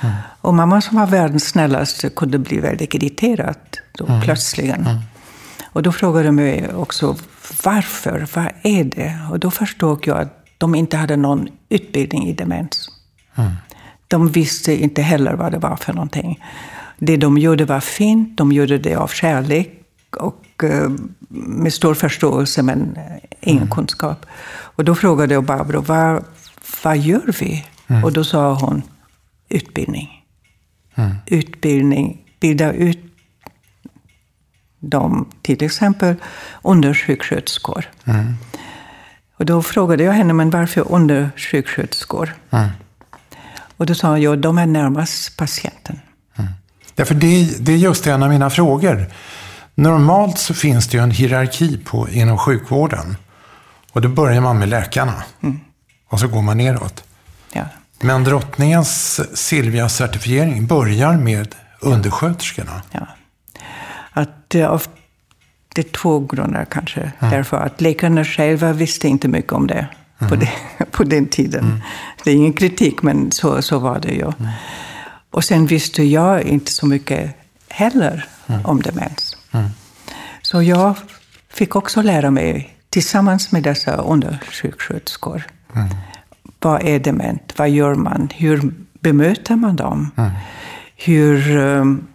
Mm. 0.00 0.14
Och 0.40 0.54
mamma 0.54 0.80
som 0.80 0.96
var 0.96 1.06
världens 1.06 1.44
snällaste 1.44 2.10
kunde 2.10 2.38
bli 2.38 2.60
väldigt 2.60 2.94
irriterad 2.94 3.78
då 3.98 4.06
mm. 4.06 4.20
plötsligen. 4.20 4.86
Mm. 4.86 4.98
Och 5.72 5.82
då 5.82 5.92
frågade 5.92 6.26
de 6.26 6.36
mig 6.36 6.74
också 6.74 7.16
varför, 7.64 8.28
vad 8.34 8.48
är 8.62 8.84
det? 8.84 9.18
Och 9.30 9.38
då 9.38 9.50
förstod 9.50 10.06
jag 10.06 10.18
att 10.18 10.46
de 10.58 10.74
inte 10.74 10.96
hade 10.96 11.16
någon 11.16 11.48
utbildning 11.68 12.28
i 12.28 12.32
demens. 12.32 12.88
De 14.08 14.28
visste 14.28 14.82
inte 14.82 15.02
heller 15.02 15.34
vad 15.34 15.52
det 15.52 15.58
var 15.58 15.76
för 15.76 15.92
någonting. 15.92 16.44
Det 16.98 17.16
de 17.16 17.38
gjorde 17.38 17.64
var 17.64 17.80
fint, 17.80 18.36
de 18.36 18.52
gjorde 18.52 18.78
det 18.78 18.94
av 18.94 19.08
kärlek 19.08 19.82
och 20.16 20.64
uh, 20.64 20.90
med 21.28 21.72
stor 21.72 21.94
förståelse 21.94 22.62
men 22.62 22.98
ingen 23.40 23.62
mm. 23.62 23.74
kunskap. 23.74 24.26
Och 24.76 24.84
då 24.84 24.94
frågade 24.94 25.34
jag 25.34 25.44
Barbro, 25.44 25.80
vad, 25.80 26.24
vad 26.84 26.98
gör 26.98 27.34
vi? 27.40 27.66
Mm. 27.86 28.04
Och 28.04 28.12
då 28.12 28.24
sa 28.24 28.54
hon, 28.54 28.82
utbildning. 29.48 30.24
Mm. 30.94 31.14
Utbildning, 31.26 32.22
bilda 32.40 32.72
ut 32.72 32.98
dem, 34.80 35.28
till 35.42 35.64
exempel 35.64 36.14
undersjuksköterskor. 36.62 37.84
Mm. 38.04 38.34
Och 39.36 39.46
då 39.46 39.62
frågade 39.62 40.04
jag 40.04 40.12
henne, 40.12 40.32
men 40.32 40.50
varför 40.50 40.92
undersjuksköterskor? 40.92 42.34
Mm. 42.50 42.68
Och 43.76 43.86
då 43.86 43.94
sa 43.94 44.08
hon, 44.08 44.22
ja, 44.22 44.36
de 44.36 44.58
är 44.58 44.66
närmast 44.66 45.36
patienten. 45.36 46.00
Mm. 46.36 46.50
Därför 46.94 47.14
det, 47.14 47.64
det 47.64 47.72
är 47.72 47.76
just 47.76 48.06
en 48.06 48.22
av 48.22 48.28
mina 48.28 48.50
frågor. 48.50 49.06
Normalt 49.74 50.38
så 50.38 50.54
finns 50.54 50.88
det 50.88 50.96
ju 50.96 51.02
en 51.02 51.10
hierarki 51.10 51.78
på, 51.84 52.08
inom 52.08 52.38
sjukvården. 52.38 53.16
Och 53.92 54.00
då 54.00 54.08
börjar 54.08 54.40
man 54.40 54.58
med 54.58 54.68
läkarna. 54.68 55.14
Mm. 55.42 55.60
Och 56.08 56.20
så 56.20 56.28
går 56.28 56.42
man 56.42 56.58
neråt. 56.58 57.04
Ja. 57.52 57.64
Men 58.00 58.24
drottningens 58.24 59.20
Silvia-certifiering 59.34 60.66
börjar 60.66 61.16
med 61.16 61.54
undersköterskorna. 61.80 62.82
Ja. 62.92 63.06
Att, 64.12 64.54
uh, 64.54 64.80
det 65.74 65.80
är 65.80 65.92
två 65.92 66.20
grunder 66.20 66.64
kanske. 66.70 67.00
Mm. 67.00 67.32
Därför 67.32 67.56
att 67.56 67.80
läkarna 67.80 68.24
själva 68.24 68.72
visste 68.72 69.08
inte 69.08 69.28
mycket 69.28 69.52
om 69.52 69.66
det 69.66 69.88
mm. 70.18 70.30
på, 70.30 70.36
det, 70.36 70.50
på 70.90 71.04
den 71.04 71.26
tiden. 71.26 71.64
Mm. 71.64 71.80
Det 72.24 72.30
är 72.30 72.34
ingen 72.34 72.52
kritik, 72.52 73.02
men 73.02 73.32
så, 73.32 73.62
så 73.62 73.78
var 73.78 73.98
det 74.00 74.12
ju. 74.12 74.32
Mm. 74.38 74.50
Och 75.30 75.44
sen 75.44 75.66
visste 75.66 76.02
jag 76.02 76.42
inte 76.42 76.72
så 76.72 76.86
mycket 76.86 77.34
heller 77.68 78.28
mm. 78.46 78.66
om 78.66 78.82
demens. 78.82 79.36
Mm. 79.52 79.68
Så 80.42 80.62
jag 80.62 80.96
fick 81.48 81.76
också 81.76 82.02
lära 82.02 82.30
mig 82.30 82.76
tillsammans 82.90 83.52
med 83.52 83.62
dessa 83.62 83.96
undersjuksköterskor. 83.96 85.42
Mm. 85.74 85.88
Vad 86.60 86.82
är 86.82 86.98
dement? 86.98 87.52
Vad 87.56 87.70
gör 87.70 87.94
man? 87.94 88.28
Hur 88.34 88.74
bemöter 89.00 89.56
man 89.56 89.76
dem? 89.76 90.10
Mm. 90.16 90.30
Hur, 90.96 91.56
um, 91.56 92.06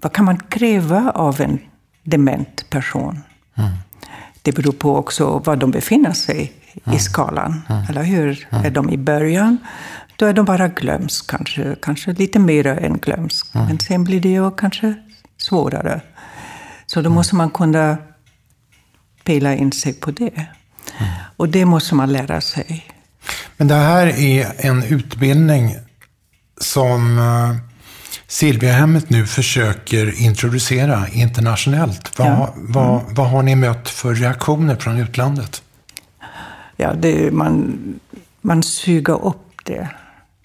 vad 0.00 0.12
kan 0.12 0.24
man 0.24 0.36
kräva 0.38 1.10
av 1.10 1.40
en 1.40 1.58
dement 2.02 2.70
person? 2.70 3.22
Det 4.42 4.52
beror 4.52 4.72
på 4.72 4.96
också 4.96 5.38
var 5.38 5.56
de 5.56 5.70
befinner 5.70 6.12
sig 6.12 6.52
i 6.92 6.98
skalan. 6.98 7.62
Eller 7.88 8.02
hur? 8.02 8.48
Är 8.50 8.70
de 8.70 8.90
i 8.90 8.96
början? 8.96 9.58
Då 10.16 10.26
är 10.26 10.32
de 10.32 10.44
bara 10.44 10.68
glömsk, 10.68 11.30
kanske, 11.30 11.76
kanske 11.82 12.12
lite 12.12 12.38
mer 12.38 12.66
än 12.66 12.98
glömsk. 12.98 13.46
Men 13.54 13.78
sen 13.78 14.04
blir 14.04 14.20
det 14.20 14.28
ju 14.28 14.50
kanske 14.50 14.94
svårare. 15.36 16.00
Så 16.86 17.02
då 17.02 17.10
måste 17.10 17.34
man 17.34 17.50
kunna 17.50 17.96
pela 19.24 19.54
in 19.54 19.72
sig 19.72 19.92
på 19.92 20.10
det. 20.10 20.46
Och 21.36 21.48
det 21.48 21.64
måste 21.64 21.94
man 21.94 22.12
lära 22.12 22.40
sig. 22.40 22.86
Men 23.56 23.68
det 23.68 23.74
här 23.74 24.06
är 24.06 24.52
en 24.58 24.82
utbildning 24.82 25.76
som 26.60 27.18
uh, 27.18 27.56
Silviahemmet 28.30 29.10
nu 29.10 29.26
försöker 29.26 30.20
introducera 30.20 31.08
internationellt. 31.08 32.18
Vad, 32.18 32.28
ja. 32.28 32.52
mm. 32.56 32.72
vad, 32.72 33.02
vad 33.16 33.30
har 33.30 33.42
ni 33.42 33.54
mött 33.54 33.88
för 33.88 34.14
reaktioner 34.14 34.76
från 34.76 34.98
utlandet? 34.98 35.62
Ja, 36.76 36.92
det, 36.92 37.30
man, 37.30 37.78
man 38.40 38.62
suger 38.62 39.24
upp 39.24 39.64
det 39.64 39.88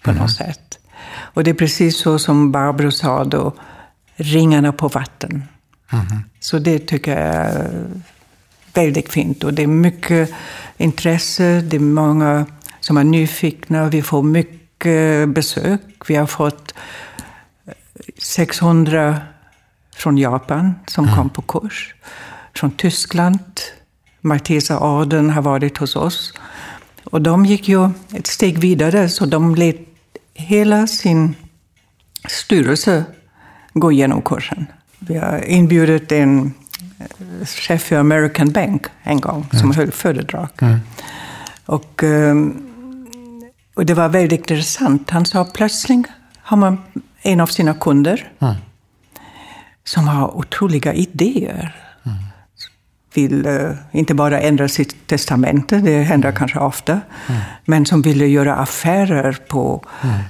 på 0.03 0.09
mm. 0.09 0.21
något 0.21 0.31
sätt. 0.31 0.79
Och 1.07 1.43
det 1.43 1.49
är 1.49 1.55
precis 1.55 1.97
så 1.97 2.19
som 2.19 2.51
Barbro 2.51 2.91
sa 2.91 3.23
då, 3.23 3.53
ringarna 4.15 4.71
på 4.71 4.87
vatten. 4.87 5.43
Mm. 5.91 6.05
Så 6.39 6.59
det 6.59 6.79
tycker 6.79 7.11
jag 7.11 7.35
är 7.35 7.85
väldigt 8.73 9.11
fint. 9.11 9.43
Och 9.43 9.53
det 9.53 9.63
är 9.63 9.67
mycket 9.67 10.29
intresse, 10.77 11.61
det 11.61 11.75
är 11.75 11.79
många 11.79 12.45
som 12.79 12.97
är 12.97 13.03
nyfikna. 13.03 13.89
Vi 13.89 14.01
får 14.01 14.23
mycket 14.23 15.29
besök. 15.29 15.81
Vi 16.07 16.15
har 16.15 16.27
fått 16.27 16.73
600 18.17 19.21
från 19.95 20.17
Japan 20.17 20.75
som 20.87 21.03
mm. 21.05 21.15
kom 21.15 21.29
på 21.29 21.41
kurs. 21.41 21.95
Från 22.55 22.71
Tyskland. 22.71 23.39
Maltesa 24.21 24.79
adeln 24.79 25.29
har 25.29 25.41
varit 25.41 25.77
hos 25.77 25.95
oss. 25.95 26.33
Och 27.03 27.21
de 27.21 27.45
gick 27.45 27.69
ju 27.69 27.89
ett 28.13 28.27
steg 28.27 28.59
vidare, 28.59 29.09
så 29.09 29.25
de 29.25 29.55
lät 29.55 29.77
hela 30.33 30.87
sin 30.87 31.35
styrelse 32.29 33.05
gå 33.73 33.91
igenom 33.91 34.21
kursen. 34.21 34.65
Vi 34.99 35.17
har 35.17 35.45
inbjudit 35.45 36.11
en 36.11 36.53
eh, 36.99 37.45
chef 37.45 37.83
för 37.83 37.95
American 37.95 38.51
Bank 38.51 38.85
en 39.03 39.21
gång, 39.21 39.47
som 39.51 39.59
mm. 39.59 39.75
höll 39.75 39.91
föredrag. 39.91 40.49
Mm. 40.61 40.79
Och, 41.65 42.03
ehm, 42.03 42.61
och 43.73 43.85
det 43.85 43.93
var 43.93 44.09
väldigt 44.09 44.39
intressant. 44.39 45.09
Han 45.09 45.25
sa 45.25 45.45
plötsligt 45.45 46.07
har 46.37 46.57
man 46.57 46.77
en 47.25 47.39
av 47.39 47.47
sina 47.47 47.73
kunder 47.73 48.31
mm. 48.39 48.55
som 49.83 50.07
har 50.07 50.37
otroliga 50.37 50.93
idéer. 50.93 51.75
Mm. 52.05 52.17
Vill 53.13 53.47
uh, 53.47 53.71
inte 53.91 54.13
bara 54.13 54.39
ändra 54.39 54.67
sitt 54.67 55.07
testamente, 55.07 55.77
det 55.77 56.01
händer 56.01 56.29
mm. 56.29 56.37
kanske 56.39 56.59
ofta, 56.59 57.01
men 57.65 57.85
som 57.85 58.01
ville 58.01 58.27
göra 58.27 58.55
affärer 58.55 59.37
på 59.47 59.85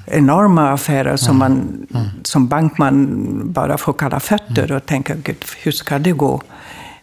enorma 0.05 0.69
affärer 0.69 1.17
som 1.17 1.37
man 1.37 1.87
som 2.23 2.47
bankman 2.47 3.53
bara 3.53 3.77
får 3.77 3.93
kalla 3.93 4.19
fötter 4.19 4.71
och 4.71 4.85
tänka, 4.85 5.15
Gud, 5.15 5.45
hur 5.63 5.71
ska 5.71 5.99
det 5.99 6.11
gå? 6.11 6.41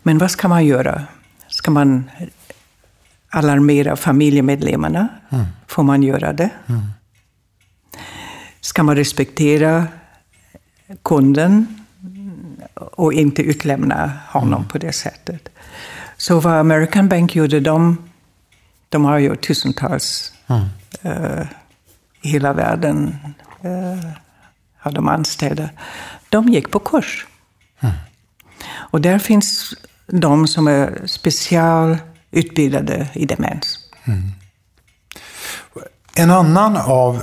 Men 0.03 0.19
vad 0.19 0.31
ska 0.31 0.49
man 0.49 0.67
göra? 0.67 1.03
Ska 1.49 1.71
man 1.71 2.11
alarmera 3.31 3.97
familjemedlemmarna? 3.97 5.09
Får 5.67 5.83
man 5.83 6.03
göra 6.03 6.33
det? 6.33 6.51
Ska 8.63 8.83
man 8.83 8.97
respektera 8.97 9.87
kunden 11.03 11.81
och 12.75 13.13
inte 13.13 13.43
utlämna 13.43 14.13
honom 14.29 14.59
mm. 14.59 14.69
på 14.69 14.79
det 14.79 14.93
sättet. 14.93 15.49
Så 16.17 16.41
vad 16.41 16.55
American 16.55 17.09
Bank 17.09 17.37
gjorde, 17.37 17.61
de, 17.61 17.97
de 18.89 19.05
har 19.05 19.19
ju 19.19 19.37
tusentals 19.37 20.33
mm. 20.47 20.63
uh, 21.05 21.47
i 22.23 22.29
hela 22.29 22.53
världen 22.53 23.17
uh, 23.65 24.05
har 24.79 24.93
de 24.93 25.09
anställda. 25.09 25.69
De 26.29 26.49
gick 26.49 26.71
på 26.71 26.79
kurs. 26.79 27.27
Mm. 27.81 27.95
Och 28.69 29.01
där 29.01 29.19
finns 29.19 29.75
de 30.07 30.47
som 30.47 30.69
är 30.69 31.03
specialutbildade 31.07 33.09
i 33.15 33.27
demens. 33.27 33.79
Mm. 34.05 34.23
En 36.15 36.31
annan 36.31 36.77
av 36.77 37.23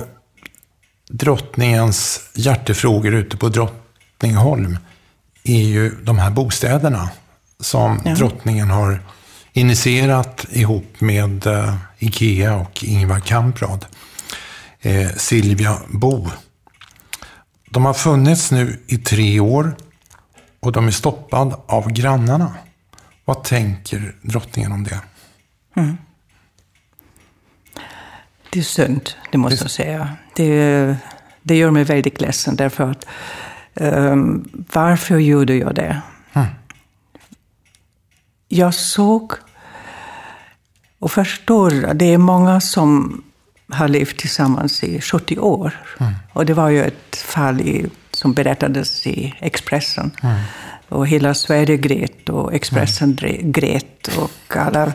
drottningens 1.10 2.20
hjärtefrågor 2.34 3.14
ute 3.14 3.36
på 3.36 3.48
Drottningholm 3.48 4.78
är 5.44 5.62
ju 5.62 5.90
de 6.02 6.18
här 6.18 6.30
bostäderna 6.30 7.10
som 7.60 8.00
ja. 8.04 8.14
drottningen 8.14 8.70
har 8.70 9.00
initierat 9.52 10.46
ihop 10.50 11.00
med 11.00 11.46
uh, 11.46 11.76
Ikea 11.98 12.56
och 12.56 12.84
Ingvar 12.84 13.20
Kamprad. 13.20 13.86
Eh, 14.80 15.10
Silvia 15.10 15.76
Bo. 15.88 16.28
De 17.70 17.84
har 17.84 17.94
funnits 17.94 18.50
nu 18.50 18.82
i 18.86 18.98
tre 18.98 19.40
år 19.40 19.76
och 20.60 20.72
de 20.72 20.86
är 20.86 20.90
stoppade 20.90 21.56
av 21.66 21.92
grannarna. 21.92 22.54
Vad 23.24 23.44
tänker 23.44 24.14
drottningen 24.22 24.72
om 24.72 24.84
det? 24.84 25.00
Mm. 25.76 25.96
Det 28.50 28.58
är 28.58 28.62
synd, 28.62 29.10
det 29.32 29.38
måste 29.38 29.64
jag 29.64 29.70
säga. 29.70 30.16
Det, 30.34 30.96
det 31.42 31.56
gör 31.56 31.70
mig 31.70 31.84
väldigt 31.84 32.20
ledsen 32.20 32.56
därför 32.56 32.90
att 32.90 33.06
um, 33.74 34.48
varför 34.72 35.18
gjorde 35.18 35.54
jag 35.54 35.74
det? 35.74 36.02
Mm. 36.32 36.48
Jag 38.48 38.74
såg 38.74 39.32
och 40.98 41.10
förstår 41.10 41.94
det 41.94 42.14
är 42.14 42.18
många 42.18 42.60
som 42.60 43.22
har 43.68 43.88
levt 43.88 44.18
tillsammans 44.18 44.84
i 44.84 45.00
70 45.00 45.38
år. 45.38 45.72
Mm. 46.00 46.12
Och 46.32 46.46
det 46.46 46.54
var 46.54 46.68
ju 46.68 46.84
ett 46.84 47.16
fall 47.16 47.60
i, 47.60 47.86
som 48.10 48.32
berättades 48.32 49.06
i 49.06 49.34
Expressen. 49.38 50.10
Mm. 50.22 50.40
Och 50.88 51.06
hela 51.06 51.34
Sverige 51.34 51.76
grät 51.76 52.28
och 52.28 52.54
Expressen 52.54 53.18
grät 53.42 54.08
och 54.18 54.56
alla 54.56 54.92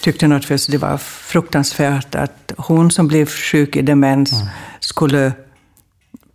tyckte 0.00 0.28
naturligtvis 0.28 0.66
det 0.66 0.78
var 0.78 0.98
fruktansvärt 0.98 2.14
att 2.14 2.52
hon 2.56 2.90
som 2.90 3.08
blev 3.08 3.26
sjuk 3.26 3.76
i 3.76 3.82
demens 3.82 4.32
mm. 4.32 4.46
skulle 4.80 5.32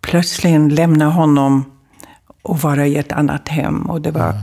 plötsligt 0.01 0.71
lämna 0.71 1.09
honom 1.09 1.65
och 2.41 2.61
vara 2.61 2.87
i 2.87 2.97
ett 2.97 3.11
annat 3.11 3.49
hem. 3.49 3.89
Och 3.89 4.01
det 4.01 4.11
var 4.11 4.29
mm. 4.29 4.41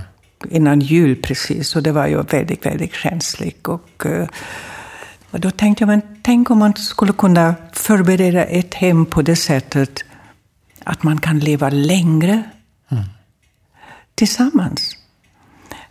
innan 0.51 0.81
jul 0.81 1.17
precis, 1.17 1.77
och 1.77 1.83
det 1.83 1.93
var 1.93 2.07
ju 2.07 2.23
väldigt, 2.23 2.67
väldigt 2.67 2.95
känsligt. 2.95 3.69
Och, 3.69 4.07
eh, 4.07 4.29
och 5.31 5.41
då 5.41 5.51
tänkte 5.51 5.83
jag, 5.83 5.89
men 5.89 6.03
tänk 6.23 6.51
om 6.51 6.59
man 6.59 6.75
skulle 6.75 7.13
kunna 7.13 7.55
förbereda 7.73 8.45
ett 8.45 8.75
hem 8.75 9.07
på 9.07 9.23
det 9.23 9.37
sättet 9.37 10.05
att 10.85 11.03
man 11.03 11.21
kan 11.21 11.39
leva 11.39 11.69
längre 11.71 12.43
mm. 12.89 13.05
tillsammans. 14.15 14.97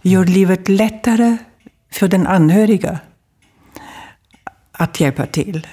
Gör 0.02 0.26
livet 0.26 0.70
lättare 0.70 1.38
för 1.92 2.08
den 2.08 2.28
anhöriga 2.28 3.00
att 4.80 5.00
hjälpa 5.00 5.26
till. 5.26 5.68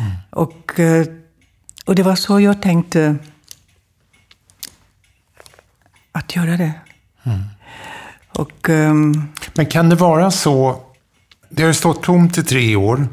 Mm. 0.00 0.12
Och, 0.30 0.80
eh, 0.80 1.06
och 1.84 1.94
det 1.94 2.02
var 2.02 2.16
så 2.16 2.40
jag 2.40 2.62
tänkte 2.62 3.16
att 6.12 6.36
göra 6.36 6.56
det. 6.56 6.72
Mm. 7.22 7.42
Och, 8.28 8.68
um, 8.68 9.32
Men 9.54 9.66
kan 9.66 9.88
det 9.88 9.96
vara 9.96 10.30
så, 10.30 10.82
det 11.48 11.62
har 11.62 11.72
stått 11.72 12.02
tomt 12.02 12.38
i 12.38 12.44
tre 12.44 12.76
år, 12.76 13.08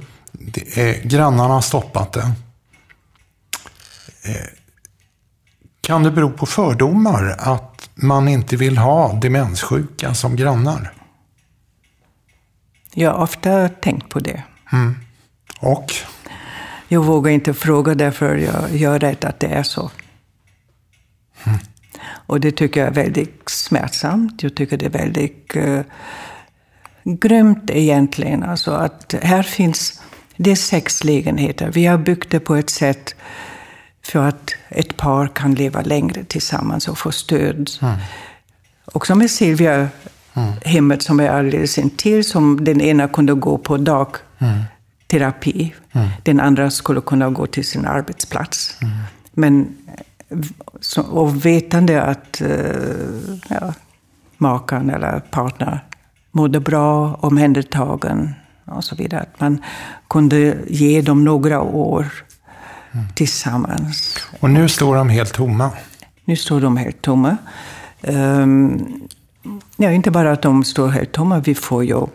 är, 0.76 1.08
grannarna 1.08 1.54
har 1.54 1.62
stoppat 1.62 2.13
det. 2.13 2.32
Eh, 4.24 4.47
kan 5.82 6.04
det 6.04 6.12
bero 6.12 6.32
på 6.32 6.45
fördomar 6.45 7.36
att 7.39 7.89
man 7.95 8.28
inte 8.28 8.56
vill 8.56 8.78
ha 8.78 9.13
demenssjuka 9.13 10.13
som 10.13 10.36
grannar? 10.36 10.93
Jag 12.93 13.12
har 13.12 13.19
ofta 13.24 13.69
tänkt 13.69 14.10
på 14.10 14.19
det. 14.19 14.43
Mm. 14.72 14.96
Och? 15.60 15.94
Jag 16.88 17.04
vågar 17.04 17.32
inte 17.32 17.54
fråga 17.54 17.96
därför 17.96 18.36
jag, 18.36 18.76
jag 18.76 18.96
är 18.96 19.00
rädd 19.00 19.26
att 19.26 19.40
det 19.40 19.48
är 19.48 19.64
så. 19.64 19.92
Mm. 21.44 21.60
Och 22.04 22.40
det 22.40 22.52
tycker 22.52 22.80
jag 22.80 22.90
är 22.90 22.94
väldigt 22.94 23.50
smärtsamt. 23.50 24.44
Jag 24.44 24.56
tycker 24.56 24.78
det 24.78 24.86
är 24.86 24.90
väldigt 24.90 25.56
uh, 25.56 25.82
grymt 27.04 27.70
egentligen. 27.70 28.44
Alltså 28.44 28.72
att 28.72 29.16
här 29.22 29.44
finns, 29.44 30.02
det 30.38 30.52
är 30.52 30.56
sex 30.56 31.04
lägenheter. 31.04 31.72
Vi 31.72 31.86
har 31.86 31.98
byggt 31.98 32.30
det 32.30 32.40
på 32.40 32.56
ett 32.56 32.70
sätt 32.70 33.16
för 34.06 34.28
att 34.28 34.56
ett 34.70 34.98
par 34.98 35.28
kan 35.28 35.56
leva 35.56 35.82
längre 35.82 36.24
tillsammans 36.24 36.88
och 36.88 36.98
få 36.98 37.12
stöd. 37.12 37.70
Mm. 37.82 37.98
Också 38.86 39.16
med 39.16 39.32
Silvia, 39.32 39.90
mm. 40.34 40.54
hemmet 40.65 41.04
som 41.04 41.20
är 41.20 41.30
alldeles 41.30 41.78
intill, 41.78 42.24
som 42.24 42.63
den 42.63 42.82
ena 42.82 43.08
kunde 43.08 43.34
gå 43.34 43.58
på 43.58 43.78
dagterapi. 43.78 45.74
Mm. 45.91 46.08
Den 46.24 46.39
andra 46.39 46.72
skulle 46.72 47.02
kunna 47.02 47.30
gå 47.30 47.48
till 47.48 47.65
sin 47.65 47.86
arbetsplats. 47.86 48.78
Mm. 48.82 48.94
Men 49.32 49.78
och 51.10 51.46
vetande 51.46 52.02
att 52.02 52.41
eh, 52.41 52.50
ja, 53.50 53.74
makan 54.38 54.89
eller 54.89 55.20
partner 55.20 55.84
mådde 56.32 56.60
bra, 56.60 57.13
omhändertagen 57.13 58.34
och 58.65 58.84
så 58.84 58.96
vidare. 58.96 59.22
Att 59.22 59.39
man 59.39 59.63
kunde 60.10 60.58
ge 60.67 61.02
dem 61.02 61.24
några 61.24 61.62
år 61.62 62.08
mm. 62.91 63.06
tillsammans. 63.15 64.17
Och 64.39 64.50
nu 64.50 64.70
står 64.70 64.96
de 64.96 65.10
helt 65.10 65.34
tomma? 65.34 65.72
Nu 66.26 66.36
står 66.36 66.62
de 66.62 66.78
helt 66.78 67.02
tomma. 67.02 67.38
Um, 68.02 69.02
ja, 69.78 69.92
inte 69.92 70.12
bara 70.12 70.32
att 70.32 70.42
de 70.42 70.64
står 70.64 70.88
helt 70.88 71.12
tomma, 71.12 71.40
vi 71.40 71.56
får 71.56 71.84
ju 71.86 72.08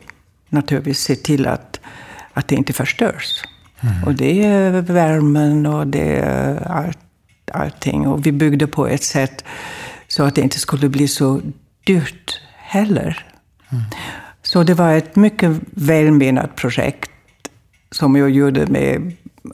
naturligtvis 0.49 1.01
se 1.01 1.17
till 1.17 1.47
att, 1.47 1.81
att 2.33 2.49
det 2.49 2.55
inte 2.55 2.73
förstörs. 2.73 3.43
Mm. 3.81 4.05
Och 4.05 4.15
det 4.15 4.45
är 4.45 4.71
värmen 4.83 5.67
och 5.67 5.87
det 5.87 6.17
är 6.17 6.69
allt, 6.69 6.99
allting. 7.53 8.07
Och 8.07 8.27
vi 8.27 8.33
byggde 8.33 8.67
på 8.67 8.87
ett 8.87 9.05
sätt 9.05 9.45
så 10.09 10.23
att 10.23 10.35
det 10.35 10.41
inte 10.41 10.59
skulle 10.59 10.89
bli 10.89 11.09
så 11.09 11.41
dyrt 11.85 12.41
heller. 12.57 13.27
Mm. 13.73 13.85
Så 14.43 14.63
det 14.63 14.75
var 14.75 14.93
ett 14.93 15.17
mycket 15.17 15.51
välmenat 15.71 16.57
projekt 16.57 17.11
som 17.91 18.17
jag 18.17 18.31
gjorde 18.31 18.67
med 18.67 19.13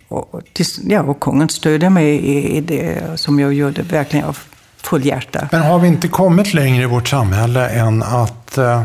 och, 0.09 0.43
ja, 0.87 1.03
och 1.03 1.21
kungen 1.21 1.49
stödde 1.49 1.91
mig 1.91 2.27
i, 2.57 2.61
det 2.61 3.21
som 3.21 3.41
jag 3.41 3.55
gjorde 3.55 3.83
verkligen 3.83 4.27
av 4.27 4.39
full 4.92 5.07
hjärta. 5.07 5.48
Men 5.52 5.62
har 5.62 5.78
vi 5.78 5.88
inte 5.88 6.09
kommit 6.09 6.55
längre 6.55 6.83
i 6.83 6.87
vårt 6.87 7.09
samhälle 7.09 7.68
än 7.68 8.02
att 8.02 8.59
eh, 8.59 8.83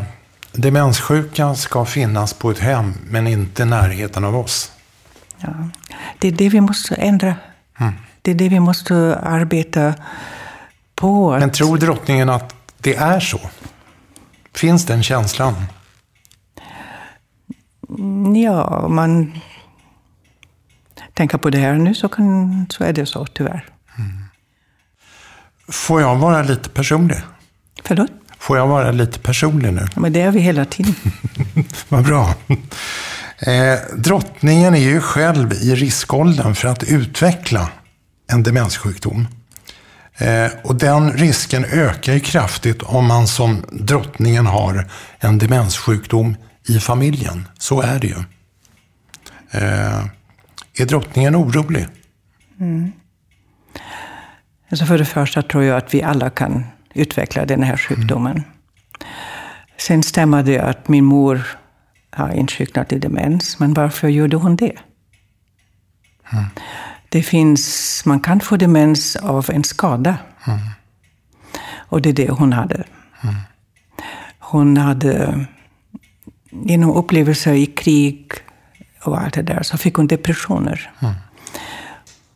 demenssjuka 0.52 1.56
ska 1.56 1.86
finnas 1.86 2.34
på 2.34 2.52
ett 2.52 2.60
hem, 2.60 2.94
men 3.10 3.28
inte 3.28 3.64
i 3.64 3.66
närheten 3.66 4.24
av 4.24 4.38
oss? 4.38 4.72
Ja, 5.38 5.50
det 6.20 6.28
är 6.28 6.32
det 6.32 6.50
vi 6.50 6.62
måste 6.62 6.96
ändra. 6.96 7.36
Mm. 7.80 7.94
Det 8.22 8.32
är 8.32 8.36
det 8.36 8.50
vi 8.50 8.60
måste 8.60 9.20
arbeta 9.24 9.94
på. 10.96 11.34
Att... 11.34 11.40
Men 11.40 11.52
tror 11.52 11.78
drottningen 11.78 12.30
att 12.30 12.56
det 12.78 12.96
är 12.96 13.20
så? 13.20 13.40
Finns 14.54 14.86
den 14.86 15.04
känslan? 15.04 15.56
Ja, 18.44 18.88
man 18.88 19.32
tänker 21.14 21.38
på 21.38 21.50
det 21.50 21.58
här 21.58 21.74
nu 21.74 21.96
så, 21.96 22.10
kan, 22.10 22.66
så 22.70 22.84
är 22.84 22.94
det 22.94 23.06
så 23.06 23.26
tyvärr. 23.26 23.77
Får 25.70 26.02
jag 26.02 26.16
vara 26.16 26.44
lite 26.44 26.70
personlig? 26.70 27.18
Förlåt? 27.84 28.12
Får 28.40 28.58
jag 28.58 28.68
vara 28.68 28.92
lite 28.92 29.20
personlig 29.20 29.74
nu? 29.74 29.88
Ja, 29.96 30.02
men 30.02 30.14
det 30.14 30.22
är 30.22 30.32
vi 30.32 30.40
hela 30.40 30.66
tiden. 30.66 30.96
Vad 31.90 32.06
bra. 32.06 32.34
Eh, 33.40 33.80
drottningen 33.98 34.76
är 34.76 34.80
ju 34.80 35.02
själv 35.02 35.54
i 35.54 35.76
riskåldern 35.76 36.56
för 36.56 36.68
att 36.68 36.84
utveckla 36.84 37.70
en 38.32 38.44
demenssjukdom. 38.44 39.28
Eh, 40.18 40.52
och 40.64 40.76
den 40.76 41.14
risken 41.14 41.66
ökar 41.66 42.14
ju 42.14 42.20
kraftigt 42.20 42.84
om 42.84 43.06
man 43.06 43.28
som 43.28 43.66
drottningen 43.72 44.46
har 44.46 44.90
en 45.20 45.38
demenssjukdom 45.38 46.36
i 46.68 46.80
familjen. 46.80 47.48
Så 47.60 47.82
är 47.82 48.00
det 48.00 48.08
ju. 48.08 48.24
Eh, 49.52 50.06
är 50.78 50.86
drottningen 50.86 51.36
orolig? 51.36 51.88
Mm. 52.60 52.92
Alltså 54.70 54.86
för 54.86 54.98
det 54.98 55.06
första 55.06 55.42
tror 55.42 55.64
jag 55.64 55.78
att 55.78 55.94
vi 55.94 56.04
alla 56.04 56.30
kan 56.30 56.64
utveckla 56.94 57.46
den 57.46 57.64
här 57.64 57.78
sjukdomen. 57.78 58.32
Mm. 58.32 58.50
Sen 59.78 60.04
stämmer 60.04 60.44
det 60.44 60.60
att 60.60 60.88
min 60.88 61.06
mor 61.06 61.42
har 62.12 62.32
insjuknat 62.32 62.94
i 62.94 63.00
demens, 63.00 63.60
men 63.60 63.74
varför 63.74 64.08
gjorde 64.08 64.38
hon 64.38 64.56
det? 64.56 64.76
Mm. 66.32 66.46
Det 67.10 67.24
finns, 67.24 68.04
man 68.06 68.20
kan 68.20 68.40
få 68.40 68.58
demens 68.58 69.16
av 69.16 69.50
en 69.50 69.64
skada. 69.64 70.18
Mm. 70.48 70.60
Och 71.76 72.02
det 72.02 72.10
är 72.10 72.14
det 72.14 72.30
hon 72.30 72.54
hade. 72.54 72.84
Mm. 73.24 73.36
Hon 74.40 74.78
hade 74.78 75.46
genom 76.52 76.92
upplevelser 76.92 77.54
i 77.54 77.66
krig 77.66 78.32
och 79.04 79.22
allt 79.22 79.34
det 79.34 79.42
där, 79.42 79.64
så 79.64 79.78
fick 79.78 79.96
hon 79.96 80.08
depressioner. 80.08 80.92
Mm. 81.00 81.14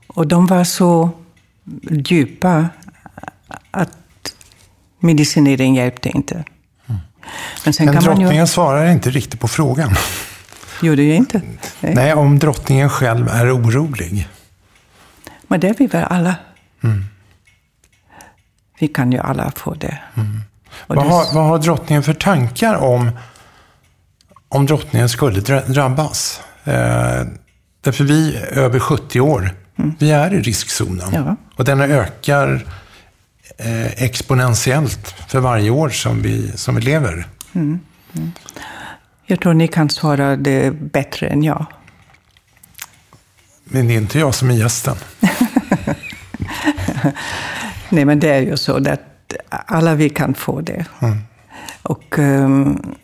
Och 0.08 0.28
de 0.28 0.48
var 0.48 0.64
så 0.64 1.10
djupa 1.82 2.70
att 3.72 3.98
medicinering 5.00 5.76
hjälpte 5.76 6.10
inte. 6.10 6.44
Men, 7.66 7.74
sen 7.74 7.86
Men 7.86 7.96
kan 7.96 8.04
drottningen 8.04 8.36
ju... 8.36 8.48
svarar 8.48 8.92
inte 8.92 9.10
riktigt 9.10 9.40
på 9.40 9.48
frågan. 9.48 9.96
Gjorde 10.82 11.02
ju 11.02 11.16
inte. 11.16 11.42
Nej. 11.80 11.96
Nej, 11.96 12.14
om 12.14 12.40
drottningen 12.40 12.90
själv 12.90 13.28
är 13.28 13.58
orolig. 13.58 14.28
Men 15.48 15.60
det 15.60 15.70
är 15.70 15.76
vi 15.78 15.88
väl 15.88 16.04
alla. 16.04 16.36
Mm. 16.84 17.06
Vi 18.80 18.88
kan 18.88 19.12
ju 19.12 19.20
alla 19.20 19.52
få 19.56 19.74
det. 19.74 19.98
Mm. 20.16 20.42
Vad, 20.88 20.98
det... 20.98 21.02
Har, 21.02 21.34
vad 21.34 21.46
har 21.46 21.60
drottningen 21.60 22.04
för 22.04 22.14
tankar 22.14 22.76
om 22.76 23.12
om 24.50 24.66
drottningen 24.66 25.10
skulle 25.10 25.40
drabbas? 25.68 26.42
Eh, 26.64 27.22
därför 27.82 28.04
vi 28.04 28.36
är 28.36 28.58
över 28.58 28.80
70 28.80 29.22
år. 29.22 29.52
Mm. 29.82 29.96
Vi 30.00 30.12
är 30.12 30.34
i 30.34 30.42
riskzonen. 30.42 31.14
Ja. 31.14 31.36
Och 31.56 31.66
den 31.66 31.82
ökar 31.82 32.66
eh, 33.58 34.04
exponentiellt 34.04 35.16
för 35.28 35.40
varje 35.40 35.70
år 35.70 35.90
som 35.90 36.22
vi, 36.22 36.52
som 36.56 36.76
vi 36.76 36.82
lever. 36.82 37.28
Mm. 37.54 37.80
Mm. 38.14 38.32
Jag 39.26 39.40
tror 39.40 39.54
ni 39.54 39.68
kan 39.68 39.90
svara 39.90 40.36
det 40.36 40.72
bättre 40.72 41.28
än 41.28 41.44
jag. 41.44 41.66
Men 43.64 43.88
det 43.88 43.94
är 43.94 43.98
inte 43.98 44.20
jag 44.20 44.36
som 44.36 44.50
är 44.50 44.54
gästen. 44.54 44.96
Nej, 47.90 48.06
men 48.06 48.20
det 48.20 48.30
är 48.30 48.42
ju 48.42 48.58
så 48.58 48.90
att 48.90 49.02
alla 49.50 49.96
vi 49.96 50.10
kan 50.10 50.34
få 50.34 50.62
det. 50.62 50.86
Mm. 51.02 51.18
Och 51.82 52.20
um, 52.20 52.96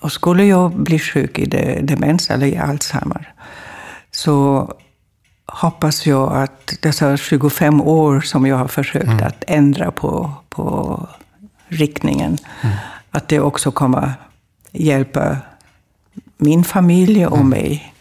och 0.00 0.12
skulle 0.12 0.44
jag 0.44 0.72
bli 0.72 0.98
sjuk 0.98 1.38
i 1.38 1.46
demens 1.82 2.30
eller 2.30 2.46
i 2.46 2.56
Alzheimer 2.56 3.34
så 4.10 4.68
hoppas 5.54 6.06
jag 6.06 6.32
att 6.32 6.74
dessa 6.80 7.16
25 7.16 7.80
år 7.80 8.20
som 8.20 8.46
jag 8.46 8.56
har 8.56 8.68
försökt 8.68 9.06
mm. 9.06 9.26
att 9.26 9.44
ändra 9.46 9.90
på, 9.90 10.32
på 10.48 11.08
riktningen, 11.68 12.38
mm. 12.62 12.76
att 13.10 13.28
det 13.28 13.40
också 13.40 13.70
kommer 13.70 14.14
hjälpa 14.72 15.36
min 16.36 16.64
familj 16.64 17.26
och 17.26 17.36
mm. 17.36 17.48
mig. 17.48 17.94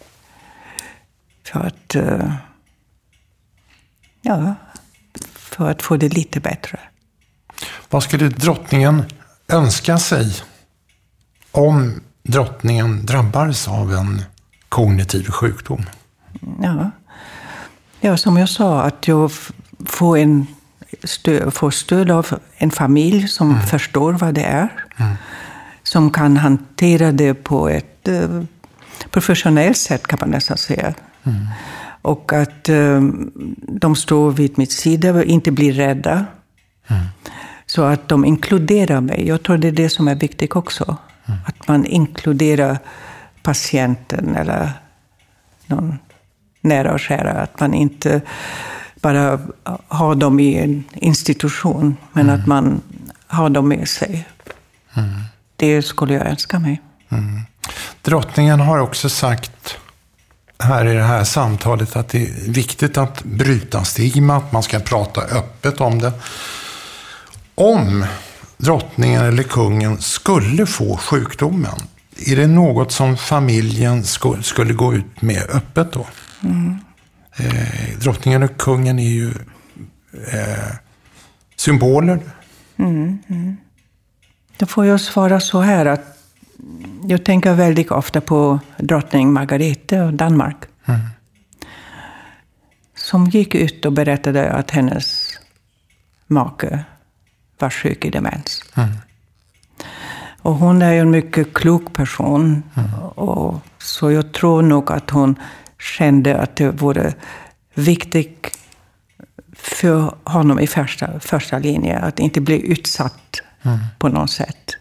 För 1.43 1.59
att, 1.59 1.95
eh, 1.95 2.33
ja, 4.21 4.55
för 5.33 5.69
att 5.69 5.81
få 5.81 5.97
det 5.97 6.09
lite 6.09 6.39
bättre. 6.39 6.79
Vad 7.89 8.03
skulle 8.03 8.29
drottningen 8.29 9.03
önska 9.47 9.97
sig 9.97 10.35
om 11.51 12.01
drottningen 12.23 13.05
drabbades 13.05 13.67
av 13.67 13.93
en 13.93 14.21
kognitiv 14.69 15.29
sjukdom? 15.29 15.85
Ja, 16.61 16.91
ja 18.03 18.17
som 18.17 18.37
jag 18.37 18.49
sa, 18.49 18.81
att 18.81 19.07
jag 19.07 19.31
får, 19.85 20.17
en 20.17 20.47
stöd, 21.03 21.53
får 21.53 21.71
stöd 21.71 22.11
av 22.11 22.39
en 22.57 22.71
familj 22.71 23.27
som 23.27 23.51
mm. 23.51 23.61
förstår 23.61 24.13
vad 24.13 24.33
det 24.33 24.43
är. 24.43 24.69
Mm. 24.97 25.15
Som 25.83 26.11
kan 26.11 26.37
hantera 26.37 27.11
det 27.11 27.33
på 27.33 27.69
ett 27.69 28.07
eh, 28.07 28.43
professionellt 29.11 29.77
sätt, 29.77 30.07
kan 30.07 30.19
man 30.21 30.29
nästan 30.29 30.57
säga. 30.57 30.93
Mm. 31.23 31.47
Och 32.01 32.33
att 32.33 32.69
eh, 32.69 33.01
de 33.57 33.95
står 33.95 34.31
vid 34.31 34.57
mitt 34.57 34.71
sida 34.71 35.13
och 35.13 35.23
inte 35.23 35.51
blir 35.51 35.73
rädda. 35.73 36.25
Mm. 36.87 37.03
Så 37.65 37.83
att 37.83 38.09
de 38.09 38.25
inkluderar 38.25 39.01
mig. 39.01 39.27
Jag 39.27 39.43
tror 39.43 39.57
det 39.57 39.67
är 39.67 39.71
det 39.71 39.89
som 39.89 40.07
är 40.07 40.15
viktigt 40.15 40.55
också. 40.55 40.97
Mm. 41.25 41.39
Att 41.45 41.67
man 41.67 41.85
inkluderar 41.85 42.77
patienten 43.43 44.35
eller 44.35 44.71
någon 45.67 45.97
nära 46.63 46.93
och 46.93 46.99
kära. 46.99 47.31
Att 47.31 47.59
man 47.59 47.73
inte 47.73 48.21
bara 48.95 49.39
har 49.87 50.15
dem 50.15 50.39
i 50.39 50.57
en 50.57 50.83
institution, 50.93 51.97
men 52.13 52.29
mm. 52.29 52.41
att 52.41 52.47
man 52.47 52.81
ha 53.27 53.49
dem 53.49 53.67
med 53.67 53.87
sig. 53.87 54.27
Mm. 54.93 55.09
Det 55.55 55.81
skulle 55.81 56.13
jag 56.13 56.27
önska 56.27 56.59
mig. 56.59 56.81
Mm. 57.09 57.41
Drottningen 58.01 58.59
har 58.59 58.79
också 58.79 59.09
sagt 59.09 59.77
här 60.59 60.85
i 60.85 60.93
det 60.93 61.03
här 61.03 61.23
samtalet 61.23 61.95
att 61.95 62.09
det 62.09 62.23
är 62.23 62.51
viktigt 62.51 62.97
att 62.97 63.23
bryta 63.23 63.83
stigma, 63.83 64.35
att 64.35 64.51
man 64.51 64.63
ska 64.63 64.79
prata 64.79 65.21
öppet 65.21 65.81
om 65.81 65.99
det. 65.99 66.11
Om 67.55 68.05
drottningen 68.57 69.25
eller 69.25 69.43
kungen 69.43 70.01
skulle 70.01 70.65
få 70.65 70.97
sjukdomen, 70.97 71.75
är 72.27 72.35
det 72.35 72.47
något 72.47 72.91
som 72.91 73.17
familjen 73.17 74.03
skulle 74.41 74.73
gå 74.73 74.93
ut 74.93 75.21
med 75.21 75.43
öppet 75.49 75.93
då? 75.93 76.05
Mm. 76.43 76.77
Eh, 77.37 77.99
drottningen 77.99 78.43
och 78.43 78.57
kungen 78.57 78.99
är 78.99 79.09
ju 79.09 79.33
eh, 80.31 80.75
symboler. 81.55 82.19
Mm, 82.77 83.19
mm. 83.27 83.57
Då 84.57 84.65
får 84.65 84.85
jag 84.85 85.01
svara 85.01 85.39
så 85.39 85.61
här 85.61 85.85
att 85.85 86.17
jag 87.07 87.25
tänker 87.25 87.53
väldigt 87.53 87.91
ofta 87.91 88.21
på 88.21 88.59
drottning 88.77 89.33
Margarete 89.33 90.03
av 90.03 90.13
Danmark. 90.13 90.57
Mm. 90.85 91.01
Som 92.95 93.25
gick 93.25 93.55
ut 93.55 93.85
och 93.85 93.93
berättade 93.93 94.51
att 94.51 94.71
hennes 94.71 95.39
make 96.27 96.83
var 97.59 97.69
sjuk 97.69 98.05
i 98.05 98.09
demens. 98.09 98.63
Mm. 98.75 98.89
Och 100.41 100.55
hon 100.55 100.81
är 100.81 100.91
ju 100.91 100.99
en 100.99 101.11
mycket 101.11 101.53
klok 101.53 101.93
person. 101.93 102.63
Mm. 102.75 102.93
Och, 103.03 103.61
så 103.77 104.11
jag 104.11 104.31
tror 104.31 104.61
nog 104.61 104.91
att 104.91 105.09
hon 105.09 105.35
kände 105.83 106.37
att 106.37 106.55
det 106.55 106.69
vore 106.69 107.13
viktigt 107.73 108.57
för 109.53 110.15
honom 110.23 110.59
i 110.59 110.67
första, 110.67 111.19
första 111.19 111.59
linjen 111.59 112.03
att 112.03 112.19
inte 112.19 112.41
bli 112.41 112.71
utsatt 112.71 113.41
mm. 113.63 113.79
på 113.99 114.09
något 114.09 114.31
sätt. 114.31 114.77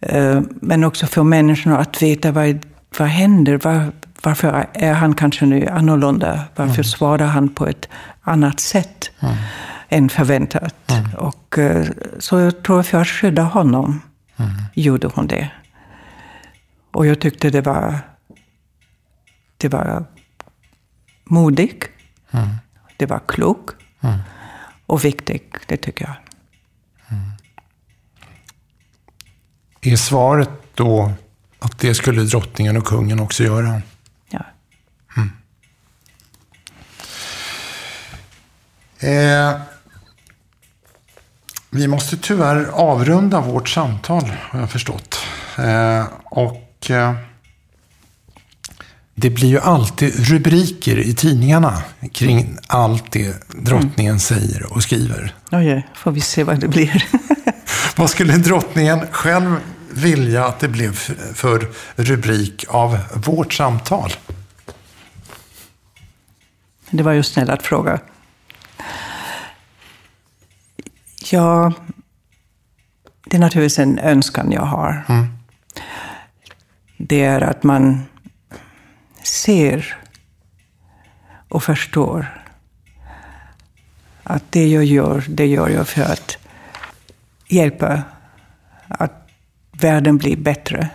Eh, 0.00 0.40
men 0.60 0.84
också 0.84 1.06
för 1.06 1.22
människorna 1.22 1.78
att 1.78 2.02
veta 2.02 2.32
vad, 2.32 2.58
vad 2.98 3.08
händer. 3.08 3.58
Var, 3.58 3.92
varför 4.22 4.66
är 4.72 4.92
han 4.92 5.14
kanske 5.14 5.46
nu 5.46 5.66
annorlunda? 5.66 6.40
Varför 6.56 6.74
mm. 6.74 6.84
svarar 6.84 7.26
han 7.26 7.48
på 7.48 7.66
ett 7.66 7.88
annat 8.22 8.60
sätt 8.60 9.10
mm. 9.20 9.34
än 9.88 10.08
förväntat? 10.08 10.90
Mm. 10.90 11.14
Och, 11.14 11.58
eh, 11.58 11.86
så 12.18 12.38
jag 12.38 12.62
tror 12.62 12.82
för 12.82 13.00
att 13.00 13.08
skydda 13.08 13.42
honom 13.42 14.00
mm. 14.36 14.50
gjorde 14.74 15.06
hon 15.14 15.26
det. 15.26 15.50
Och 16.92 17.06
jag 17.06 17.20
tyckte 17.20 17.50
det 17.50 17.60
var, 17.60 17.98
det 19.62 19.68
var 19.68 20.04
modigt. 21.24 21.88
Mm. 22.30 22.48
Det 22.96 23.06
var 23.06 23.20
klokt. 23.28 23.76
Mm. 24.00 24.18
Och 24.86 25.04
viktigt, 25.04 25.54
det 25.66 25.76
tycker 25.76 26.04
jag. 26.04 26.14
Är 29.92 29.96
svaret 29.96 30.50
då 30.74 31.12
att 31.58 31.78
det 31.78 31.94
skulle 31.94 32.22
drottningen 32.22 32.76
och 32.76 32.84
kungen 32.84 33.20
också 33.20 33.44
göra? 33.44 33.82
Ja. 34.30 34.44
Mm. 35.16 35.30
Eh, 38.98 39.60
vi 41.70 41.88
måste 41.88 42.16
tyvärr 42.16 42.64
avrunda 42.64 43.40
vårt 43.40 43.68
samtal, 43.68 44.32
har 44.40 44.60
jag 44.60 44.70
förstått. 44.70 45.18
Eh, 45.58 46.06
och 46.24 46.90
eh, 46.90 47.14
det 49.14 49.30
blir 49.30 49.48
ju 49.48 49.60
alltid 49.60 50.28
rubriker 50.28 50.98
i 50.98 51.14
tidningarna 51.14 51.82
kring 52.12 52.58
allt 52.66 53.12
det 53.12 53.48
drottningen 53.48 54.10
mm. 54.10 54.20
säger 54.20 54.72
och 54.72 54.82
skriver. 54.82 55.34
Oj, 55.50 55.88
får 55.94 56.10
vi 56.10 56.20
se 56.20 56.44
vad 56.44 56.60
det 56.60 56.68
blir. 56.68 57.04
vad 57.96 58.10
skulle 58.10 58.36
drottningen 58.36 59.00
själv 59.10 59.56
vilja 59.90 60.46
att 60.46 60.60
det 60.60 60.68
blev 60.68 60.92
för 61.34 61.68
rubrik 61.96 62.64
av 62.68 62.98
vårt 63.14 63.52
samtal? 63.52 64.12
Det 66.90 67.02
var 67.02 67.12
ju 67.12 67.22
snäll 67.22 67.50
att 67.50 67.62
fråga. 67.62 68.00
Ja, 71.30 71.72
det 73.24 73.36
är 73.36 73.40
naturligtvis 73.40 73.78
en 73.78 73.98
önskan 73.98 74.52
jag 74.52 74.62
har. 74.62 75.04
Mm. 75.08 75.26
Det 76.96 77.24
är 77.24 77.40
att 77.40 77.62
man 77.62 78.02
ser 79.22 79.96
och 81.48 81.62
förstår 81.62 82.42
att 84.22 84.52
det 84.52 84.68
jag 84.68 84.84
gör, 84.84 85.24
det 85.28 85.46
gör 85.46 85.68
jag 85.68 85.88
för 85.88 86.02
att 86.02 86.38
hjälpa 87.48 88.02
att 88.88 89.28
världen 89.72 90.18
blir 90.18 90.36
bättre. 90.36 90.88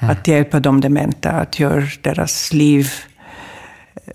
Mm. 0.00 0.10
Att 0.10 0.28
hjälpa 0.28 0.60
de 0.60 0.80
dementa, 0.80 1.30
att 1.30 1.58
göra 1.58 1.86
deras 2.02 2.52
liv 2.52 2.92
eh, 3.94 4.12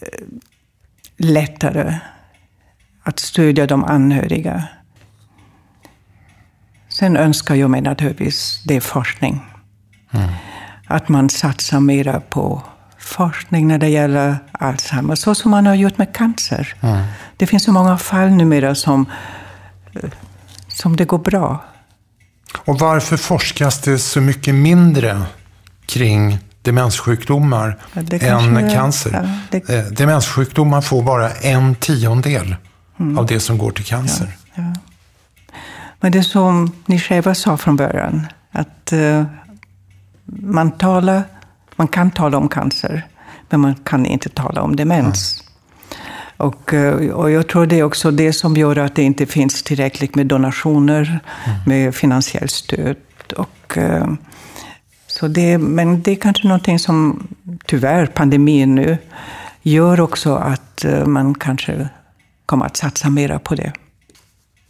lättare. 1.17 1.99
Att 3.03 3.19
stödja 3.19 3.67
de 3.67 3.83
anhöriga. 3.83 4.63
Sen 6.89 7.17
önskar 7.17 7.55
jag 7.55 7.69
mig 7.69 7.81
naturligtvis 7.81 8.63
det 8.67 8.75
är 8.75 8.81
forskning. 8.81 9.41
Mm. 10.11 10.29
Att 10.87 11.09
man 11.09 11.29
satsar 11.29 11.79
mera 11.79 12.19
på 12.19 12.63
forskning 13.03 13.67
när 13.67 13.77
det 13.77 13.89
gäller 13.89 14.37
Alzheimer, 14.51 15.15
så 15.15 15.35
som 15.35 15.51
man 15.51 15.65
har 15.65 15.75
gjort 15.75 15.97
med 15.97 16.15
cancer. 16.15 16.75
Mm. 16.81 17.03
Det 17.37 17.47
finns 17.47 17.63
så 17.63 17.71
många 17.71 17.97
fall 17.97 18.29
numera 18.29 18.75
som, 18.75 19.05
eh, 19.93 20.09
som 20.67 20.95
det 20.95 21.05
går 21.05 21.17
bra. 21.17 21.63
Och 22.57 22.79
varför 22.79 23.17
forskas 23.17 23.81
det 23.81 23.99
så 23.99 24.21
mycket 24.21 24.55
mindre 24.55 25.21
kring 25.85 26.39
demenssjukdomar 26.61 27.77
ja, 27.93 28.39
än 28.39 28.69
cancer? 28.69 29.11
Ja, 29.13 29.29
det... 29.49 29.69
Eh, 29.69 29.85
demenssjukdomar 29.85 30.81
får 30.81 31.03
bara 31.03 31.31
en 31.31 31.75
tiondel 31.75 32.55
mm. 32.99 33.17
av 33.17 33.25
det 33.25 33.39
som 33.39 33.57
går 33.57 33.71
till 33.71 33.85
cancer. 33.85 34.27
Ja, 34.55 34.73
Men 35.99 36.11
det 36.11 36.17
är 36.17 36.23
som 36.23 36.71
ni 36.85 36.99
själva 36.99 37.35
sa 37.35 37.57
från 37.57 37.75
början, 37.75 38.27
att 38.51 38.93
uh, 38.93 39.23
man 40.25 40.71
talar 40.71 41.23
man 41.75 41.87
kan 41.87 42.11
tala 42.11 42.37
om 42.37 42.49
cancer, 42.49 43.07
men 43.49 43.59
man 43.59 43.75
kan 43.75 44.05
inte 44.05 44.29
tala 44.29 44.61
om 44.61 44.75
demens. 44.75 45.39
Mm. 45.39 45.53
Och, 46.37 46.73
eh, 46.73 47.09
och 47.09 47.31
jag 47.31 47.47
tror 47.47 47.65
det 47.65 47.79
är 47.79 47.83
också 47.83 48.11
det 48.11 48.33
som 48.33 48.57
gör 48.57 48.77
att 48.77 48.95
det 48.95 49.03
inte 49.03 49.25
finns 49.25 49.63
tillräckligt 49.63 50.15
med 50.15 50.27
donationer, 50.27 51.19
mm. 51.45 51.57
med 51.65 51.95
finansiellt 51.95 52.51
stöd. 52.51 52.97
Och, 53.37 53.77
eh, 53.77 54.07
så 55.07 55.27
det, 55.27 55.57
men 55.57 56.01
det 56.01 56.11
är 56.11 56.15
kanske 56.15 56.47
någonting 56.47 56.79
som, 56.79 57.27
tyvärr, 57.65 58.05
pandemin 58.05 58.75
nu 58.75 58.97
gör 59.61 59.99
också 59.99 60.35
att 60.35 60.85
eh, 60.85 61.05
man 61.05 61.35
kanske 61.35 61.89
kommer 62.45 62.65
att 62.65 62.77
satsa 62.77 63.09
mera 63.09 63.39
på 63.39 63.55
det. 63.55 63.73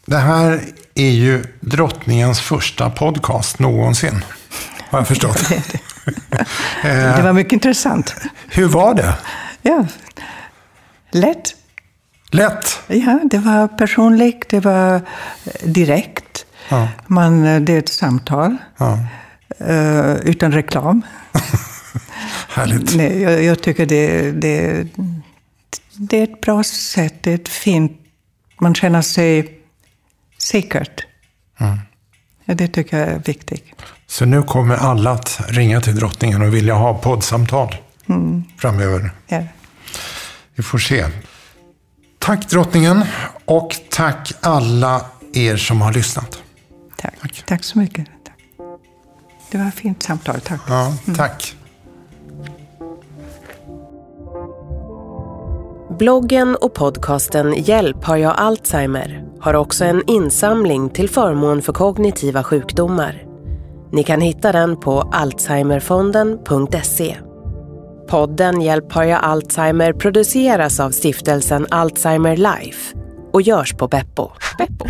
Det 0.05 0.17
här 0.17 0.61
är 0.95 1.09
ju 1.09 1.43
drottningens 1.59 2.39
första 2.39 2.89
podcast 2.89 3.59
någonsin, 3.59 4.21
har 4.93 4.99
jag 4.99 5.07
förstått. 5.07 5.49
det 6.83 7.21
var 7.23 7.33
mycket 7.33 7.53
intressant. 7.53 8.15
Hur 8.47 8.67
var 8.67 8.93
det? 8.93 9.13
Ja, 9.61 9.85
lätt. 11.11 11.55
Lätt? 12.31 12.79
Ja, 12.87 13.19
det 13.23 13.37
var 13.37 13.67
personligt, 13.67 14.49
det 14.49 14.59
var 14.59 15.01
direkt. 15.63 16.45
Ja. 16.69 16.87
Man, 17.07 17.65
det 17.65 17.73
är 17.73 17.79
ett 17.79 17.89
samtal. 17.89 18.57
Ja. 18.77 18.99
Utan 20.23 20.51
reklam. 20.51 21.01
Härligt. 22.49 22.95
Nej, 22.95 23.21
jag, 23.21 23.43
jag, 23.43 23.61
tycker 23.61 23.85
det, 23.85 24.31
det, 24.31 24.87
det 25.97 26.17
är 26.17 26.23
ett 26.23 26.41
bra 26.41 26.63
sätt. 26.63 27.13
Det 27.21 27.31
är 27.31 27.35
ett 27.35 27.49
fint... 27.49 27.91
Man 28.59 28.75
känner 28.75 29.01
sig 29.01 29.59
säkert. 30.37 31.05
Mm. 31.59 31.79
Ja, 32.45 32.53
det 32.53 32.67
tycker 32.67 32.99
jag 32.99 33.07
är 33.07 33.21
viktigt. 33.25 33.65
Så 34.07 34.25
nu 34.25 34.43
kommer 34.43 34.75
alla 34.75 35.11
att 35.11 35.41
ringa 35.47 35.81
till 35.81 35.95
drottningen 35.95 36.41
och 36.41 36.53
vilja 36.53 36.73
ha 36.73 36.93
poddsamtal 36.93 37.75
mm. 38.09 38.43
framöver. 38.57 39.11
Ja. 39.27 39.43
Vi 40.55 40.63
får 40.63 40.77
se. 40.77 41.05
Tack 42.19 42.49
drottningen 42.49 43.03
och 43.45 43.75
tack 43.89 44.31
alla 44.39 45.05
er 45.33 45.57
som 45.57 45.81
har 45.81 45.93
lyssnat. 45.93 46.39
Tack, 46.97 47.13
tack. 47.21 47.43
tack 47.45 47.63
så 47.63 47.77
mycket. 47.77 48.07
Tack. 48.25 48.37
Det 49.51 49.57
var 49.57 49.67
ett 49.67 49.75
fint 49.75 50.03
samtal. 50.03 50.41
Tack. 50.41 50.61
Ja, 50.67 50.85
mm. 50.85 51.15
Bloggen 55.99 56.55
och 56.55 56.73
podcasten 56.73 57.53
Hjälp 57.57 58.03
har 58.03 58.17
jag 58.17 58.33
Alzheimer 58.37 59.23
har 59.39 59.53
också 59.53 59.85
en 59.85 60.03
insamling 60.07 60.89
till 60.89 61.09
förmån 61.09 61.61
för 61.61 61.73
kognitiva 61.73 62.43
sjukdomar. 62.43 63.23
Ni 63.91 64.03
kan 64.03 64.21
hitta 64.21 64.51
den 64.51 64.79
på 64.79 65.01
alzheimerfonden.se. 65.01 67.17
Podden 68.09 68.61
Hjälp 68.61 68.93
har 68.93 69.03
jag 69.03 69.23
Alzheimer 69.23 69.93
produceras 69.93 70.79
av 70.79 70.91
stiftelsen 70.91 71.67
Alzheimer 71.69 72.37
Life 72.37 72.97
och 73.33 73.41
görs 73.41 73.73
på 73.73 73.87
Beppo. 73.87 74.31
Beppo. 74.57 74.85